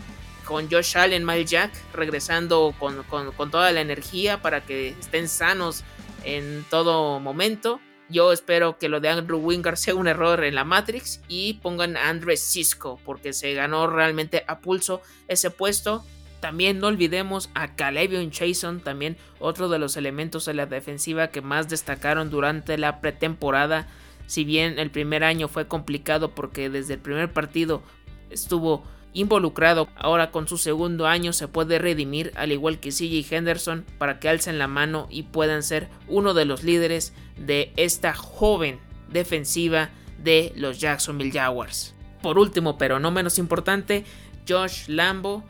con 0.49 0.69
Josh 0.69 0.97
Allen, 0.97 1.25
Miles 1.25 1.51
Jack 1.51 1.71
regresando 1.93 2.73
con, 2.79 3.51
toda 3.51 3.71
la 3.71 3.81
energía 3.81 4.41
para 4.41 4.65
que 4.65 4.89
estén 4.99 5.27
sanos 5.29 5.83
en 6.23 6.65
todo 6.69 7.19
momento. 7.19 7.79
Yo 8.09 8.31
espero 8.31 8.77
que 8.77 8.89
lo 8.89 8.99
de 8.99 9.09
Andrew 9.09 9.39
Wingard 9.39 9.77
sea 9.77 9.95
un 9.95 10.07
error 10.07 10.43
en 10.43 10.55
la 10.55 10.63
Matrix 10.63 11.21
y 11.27 11.55
pongan 11.55 11.95
a 11.95 12.09
Andre 12.09 12.37
Cisco 12.37 12.99
porque 13.05 13.33
se 13.33 13.53
ganó 13.53 13.87
realmente 13.87 14.43
a 14.47 14.59
pulso 14.59 15.01
ese 15.27 15.51
puesto. 15.51 16.03
También 16.39 16.79
no 16.79 16.87
olvidemos 16.87 17.49
a 17.53 17.75
Calevion 17.75 18.31
Chason, 18.31 18.79
también 18.79 19.17
otro 19.39 19.69
de 19.69 19.77
los 19.77 19.97
elementos 19.97 20.45
de 20.45 20.53
la 20.53 20.65
defensiva 20.65 21.27
que 21.27 21.41
más 21.41 21.69
destacaron 21.69 22.29
durante 22.29 22.77
la 22.77 23.01
pretemporada 23.01 23.87
si 24.29 24.43
bien 24.43 24.77
el 24.77 24.91
primer 24.91 25.23
año 25.23 25.47
fue 25.47 25.67
complicado 25.67 26.35
porque 26.35 26.69
desde 26.69 26.93
el 26.93 26.99
primer 26.99 27.33
partido 27.33 27.81
estuvo 28.29 28.83
involucrado, 29.13 29.87
ahora 29.95 30.31
con 30.31 30.47
su 30.47 30.57
segundo 30.57 31.07
año 31.07 31.33
se 31.33 31.47
puede 31.47 31.79
redimir 31.79 32.31
al 32.35 32.51
igual 32.51 32.79
que 32.79 32.91
CJ 32.91 33.33
Henderson 33.33 33.85
para 33.97 34.19
que 34.19 34.29
alcen 34.29 34.59
la 34.59 34.67
mano 34.67 35.07
y 35.09 35.23
puedan 35.23 35.63
ser 35.63 35.87
uno 36.07 36.33
de 36.33 36.45
los 36.45 36.63
líderes 36.63 37.13
de 37.37 37.71
esta 37.75 38.13
joven 38.13 38.79
defensiva 39.11 39.89
de 40.23 40.53
los 40.55 40.79
Jacksonville 40.79 41.31
Jaguars. 41.31 41.95
Por 42.21 42.37
último, 42.37 42.77
pero 42.77 42.99
no 42.99 43.11
menos 43.11 43.39
importante, 43.39 44.03
Josh 44.47 44.87
Lambo 44.87 45.43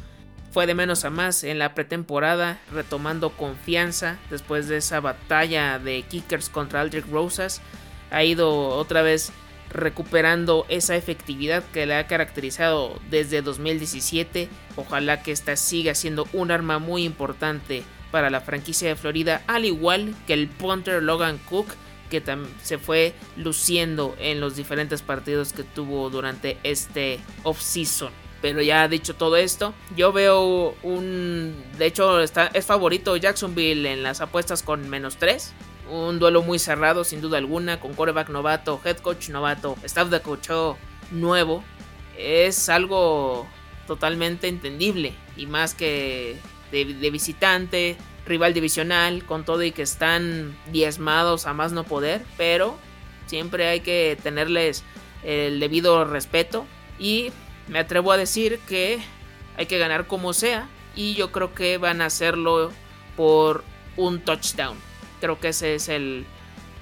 fue 0.51 0.65
de 0.65 0.75
menos 0.75 1.05
a 1.05 1.09
más 1.09 1.43
en 1.43 1.59
la 1.59 1.73
pretemporada, 1.75 2.59
retomando 2.71 3.31
confianza 3.31 4.17
después 4.29 4.67
de 4.67 4.77
esa 4.77 4.99
batalla 4.99 5.79
de 5.79 6.03
kickers 6.03 6.49
contra 6.49 6.81
Aldrich 6.81 7.05
Rosas 7.07 7.61
ha 8.11 8.23
ido 8.23 8.69
otra 8.69 9.01
vez 9.01 9.31
recuperando 9.71 10.65
esa 10.69 10.95
efectividad 10.95 11.63
que 11.73 11.85
le 11.85 11.95
ha 11.95 12.07
caracterizado 12.07 12.99
desde 13.09 13.41
2017. 13.41 14.49
Ojalá 14.75 15.21
que 15.23 15.31
esta 15.31 15.55
siga 15.55 15.95
siendo 15.95 16.27
un 16.33 16.51
arma 16.51 16.79
muy 16.79 17.03
importante 17.03 17.83
para 18.11 18.29
la 18.29 18.41
franquicia 18.41 18.89
de 18.89 18.95
Florida, 18.95 19.43
al 19.47 19.65
igual 19.65 20.15
que 20.25 20.33
el 20.33 20.47
punter 20.47 21.03
Logan 21.03 21.37
Cook, 21.37 21.67
que 22.09 22.23
se 22.63 22.79
fue 22.79 23.13
luciendo 23.37 24.15
en 24.19 24.39
los 24.39 24.55
diferentes 24.55 25.01
partidos 25.01 25.53
que 25.53 25.63
tuvo 25.63 26.09
durante 26.09 26.57
este 26.63 27.19
offseason. 27.43 28.11
Pero 28.41 28.61
ya 28.61 28.87
dicho 28.87 29.15
todo 29.15 29.35
esto, 29.35 29.73
yo 29.95 30.13
veo 30.13 30.75
un. 30.81 31.53
De 31.77 31.85
hecho, 31.85 32.21
está, 32.21 32.47
es 32.47 32.65
favorito 32.65 33.15
Jacksonville 33.17 33.91
en 33.91 34.01
las 34.01 34.21
apuestas 34.21 34.63
con 34.63 34.89
menos 34.89 35.17
3. 35.17 35.53
Un 35.89 36.19
duelo 36.19 36.43
muy 36.43 36.59
cerrado, 36.59 37.03
sin 37.03 37.19
duda 37.19 37.39
alguna, 37.39 37.79
con 37.79 37.93
coreback 37.93 38.29
novato, 38.29 38.79
head 38.85 38.97
coach 38.97 39.29
novato, 39.29 39.75
staff 39.83 40.09
de 40.09 40.21
coach 40.21 40.49
nuevo. 41.11 41.63
Es 42.17 42.69
algo 42.69 43.47
totalmente 43.87 44.47
entendible 44.47 45.15
y 45.35 45.47
más 45.47 45.73
que 45.73 46.37
de, 46.71 47.09
visitante, 47.09 47.97
rival 48.27 48.53
divisional, 48.53 49.25
con 49.25 49.45
todo 49.45 49.63
y 49.63 49.71
que 49.71 49.81
están 49.81 50.55
diezmados 50.71 51.47
a 51.47 51.53
más 51.53 51.71
no 51.71 51.83
poder, 51.83 52.23
pero 52.37 52.77
siempre 53.25 53.67
hay 53.67 53.79
que 53.79 54.15
tenerles 54.21 54.83
el 55.23 55.59
debido 55.59 56.05
respeto 56.05 56.67
y 56.99 57.31
me 57.67 57.79
atrevo 57.79 58.11
a 58.11 58.17
decir 58.17 58.59
que 58.67 58.99
hay 59.57 59.65
que 59.65 59.79
ganar 59.79 60.05
como 60.05 60.33
sea 60.33 60.69
y 60.95 61.15
yo 61.15 61.31
creo 61.31 61.53
que 61.55 61.77
van 61.79 62.01
a 62.01 62.05
hacerlo 62.05 62.71
por 63.15 63.63
un 63.97 64.19
touchdown. 64.21 64.88
Creo 65.19 65.39
que 65.39 65.49
ese 65.49 65.75
es 65.75 65.89
el 65.89 66.25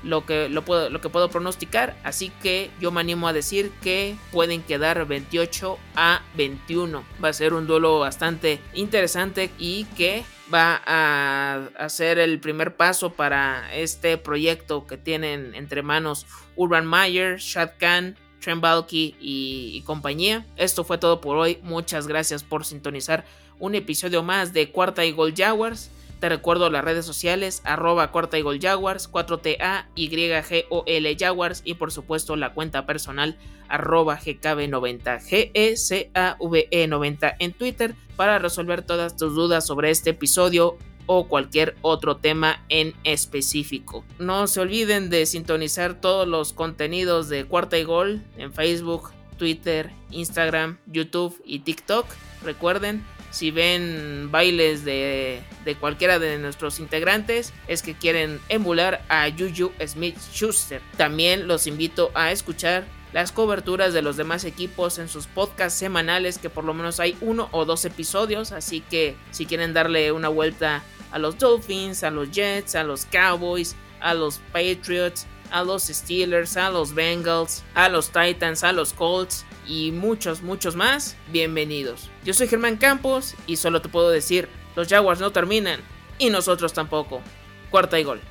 lo 0.03 0.25
que, 0.25 0.49
lo, 0.49 0.63
puedo, 0.63 0.89
lo 0.89 1.01
que 1.01 1.09
puedo 1.09 1.29
pronosticar. 1.29 1.95
Así 2.03 2.31
que 2.41 2.69
yo 2.79 2.91
me 2.91 3.01
animo 3.01 3.27
a 3.27 3.33
decir 3.33 3.71
que 3.81 4.15
pueden 4.31 4.61
quedar 4.61 5.05
28 5.05 5.77
a 5.95 6.21
21. 6.35 7.03
Va 7.23 7.29
a 7.29 7.33
ser 7.33 7.53
un 7.53 7.67
duelo 7.67 7.99
bastante 7.99 8.59
interesante 8.73 9.49
y 9.57 9.85
que 9.97 10.23
va 10.53 10.81
a, 10.85 11.89
ser 11.89 12.19
el 12.19 12.39
primer 12.39 12.75
paso 12.75 13.13
para 13.13 13.73
este 13.75 14.17
proyecto 14.17 14.87
que 14.87 14.97
tienen 14.97 15.53
entre 15.55 15.81
manos 15.81 16.25
Urban 16.55 16.87
Meyer, 16.89 17.37
Shad 17.37 17.71
Khan, 17.77 18.17
Trent 18.39 18.61
Balky 18.61 19.15
y, 19.19 19.71
y, 19.73 19.81
compañía. 19.81 20.45
Esto 20.55 20.83
fue 20.83 20.97
todo 20.97 21.21
por 21.21 21.37
hoy. 21.37 21.59
Muchas 21.63 22.07
gracias 22.07 22.43
por 22.43 22.65
sintonizar 22.65 23.25
un 23.59 23.75
episodio 23.75 24.23
más 24.23 24.53
de 24.53 24.71
Cuarta 24.71 25.03
y 25.05 25.11
Gol 25.11 25.33
Jaguars. 25.35 25.89
Te 26.19 26.29
recuerdo 26.29 26.69
las 26.69 26.83
redes 26.83 27.05
sociales, 27.05 27.61
arroba 27.63 28.11
corta 28.11 28.37
y 28.39 28.41
gol 28.41 28.59
Jaguars, 28.59 29.09
4TA, 29.11 29.85
YGOL 29.95 31.17
Jaguars 31.17 31.61
y 31.63 31.75
por 31.75 31.91
supuesto 31.91 32.35
la 32.35 32.53
cuenta 32.53 32.87
personal 32.87 33.37
arroba 33.69 34.19
GKB90, 34.19 35.21
GECAVE90 35.21 37.35
en 37.39 37.53
Twitter 37.53 37.95
para 38.15 38.39
resolver 38.39 38.81
todas 38.81 39.15
tus 39.15 39.35
dudas 39.35 39.67
sobre 39.67 39.91
este 39.91 40.09
episodio 40.11 40.77
o 41.05 41.27
cualquier 41.27 41.75
otro 41.81 42.17
tema 42.17 42.65
en 42.69 42.93
específico. 43.03 44.03
No 44.19 44.47
se 44.47 44.59
olviden 44.59 45.09
de 45.09 45.25
sintonizar 45.25 46.01
todos 46.01 46.27
los 46.27 46.53
contenidos 46.53 47.29
de 47.29 47.45
Cuarta 47.45 47.77
y 47.77 47.83
Gol 47.83 48.21
en 48.37 48.53
Facebook, 48.53 49.11
Twitter, 49.37 49.91
Instagram, 50.11 50.79
YouTube 50.87 51.41
y 51.45 51.59
TikTok. 51.59 52.05
Recuerden, 52.43 53.05
si 53.37 53.51
ven 53.51 54.29
bailes 54.31 54.83
de, 54.83 55.43
cualquiera 55.79 56.17
de 56.17 56.39
nuestros 56.39 56.79
integrantes, 56.79 57.53
es 57.67 57.83
que 57.83 57.93
quieren 57.93 58.39
emular 58.49 59.05
a 59.09 59.29
Juju 59.29 59.71
Smith 59.85 60.17
Schuster. 60.33 60.81
También 60.97 61.47
los 61.47 61.67
invito 61.67 62.09
a 62.15 62.31
escuchar 62.31 62.85
las 63.13 63.31
coberturas 63.31 63.93
de 63.93 64.01
los 64.01 64.17
demás 64.17 64.43
equipos 64.43 64.97
en 64.97 65.07
sus 65.07 65.27
podcasts 65.27 65.77
semanales, 65.77 66.39
que 66.39 66.49
por 66.49 66.63
lo 66.63 66.73
menos 66.73 66.99
hay 66.99 67.15
uno 67.21 67.47
o 67.51 67.65
dos 67.65 67.85
episodios. 67.85 68.51
Así 68.51 68.81
que 68.81 69.15
si 69.29 69.45
quieren 69.45 69.71
darle 69.71 70.11
una 70.11 70.29
vuelta 70.29 70.83
a 71.11 71.19
los 71.19 71.37
Dolphins, 71.37 72.03
a 72.03 72.09
los 72.09 72.31
Jets, 72.31 72.73
a 72.73 72.83
los 72.83 73.05
Cowboys, 73.05 73.75
a 73.99 74.15
los 74.15 74.39
Patriots, 74.51 75.27
a 75.51 75.63
los 75.63 75.83
Steelers, 75.83 76.57
a 76.57 76.69
los 76.69 76.93
Bengals, 76.93 77.63
a 77.73 77.89
los 77.89 78.09
Titans, 78.11 78.63
a 78.63 78.71
los 78.71 78.93
Colts, 78.93 79.45
y 79.67 79.91
muchos, 79.91 80.41
muchos 80.41 80.75
más, 80.75 81.15
bienvenidos. 81.31 82.09
Yo 82.23 82.33
soy 82.33 82.47
Germán 82.47 82.77
Campos 82.77 83.35
y 83.45 83.57
solo 83.57 83.81
te 83.81 83.89
puedo 83.89 84.09
decir, 84.09 84.47
los 84.75 84.87
Jaguars 84.87 85.19
no 85.19 85.31
terminan 85.31 85.81
y 86.17 86.29
nosotros 86.29 86.73
tampoco. 86.73 87.21
Cuarta 87.69 87.99
y 87.99 88.03
gol. 88.03 88.21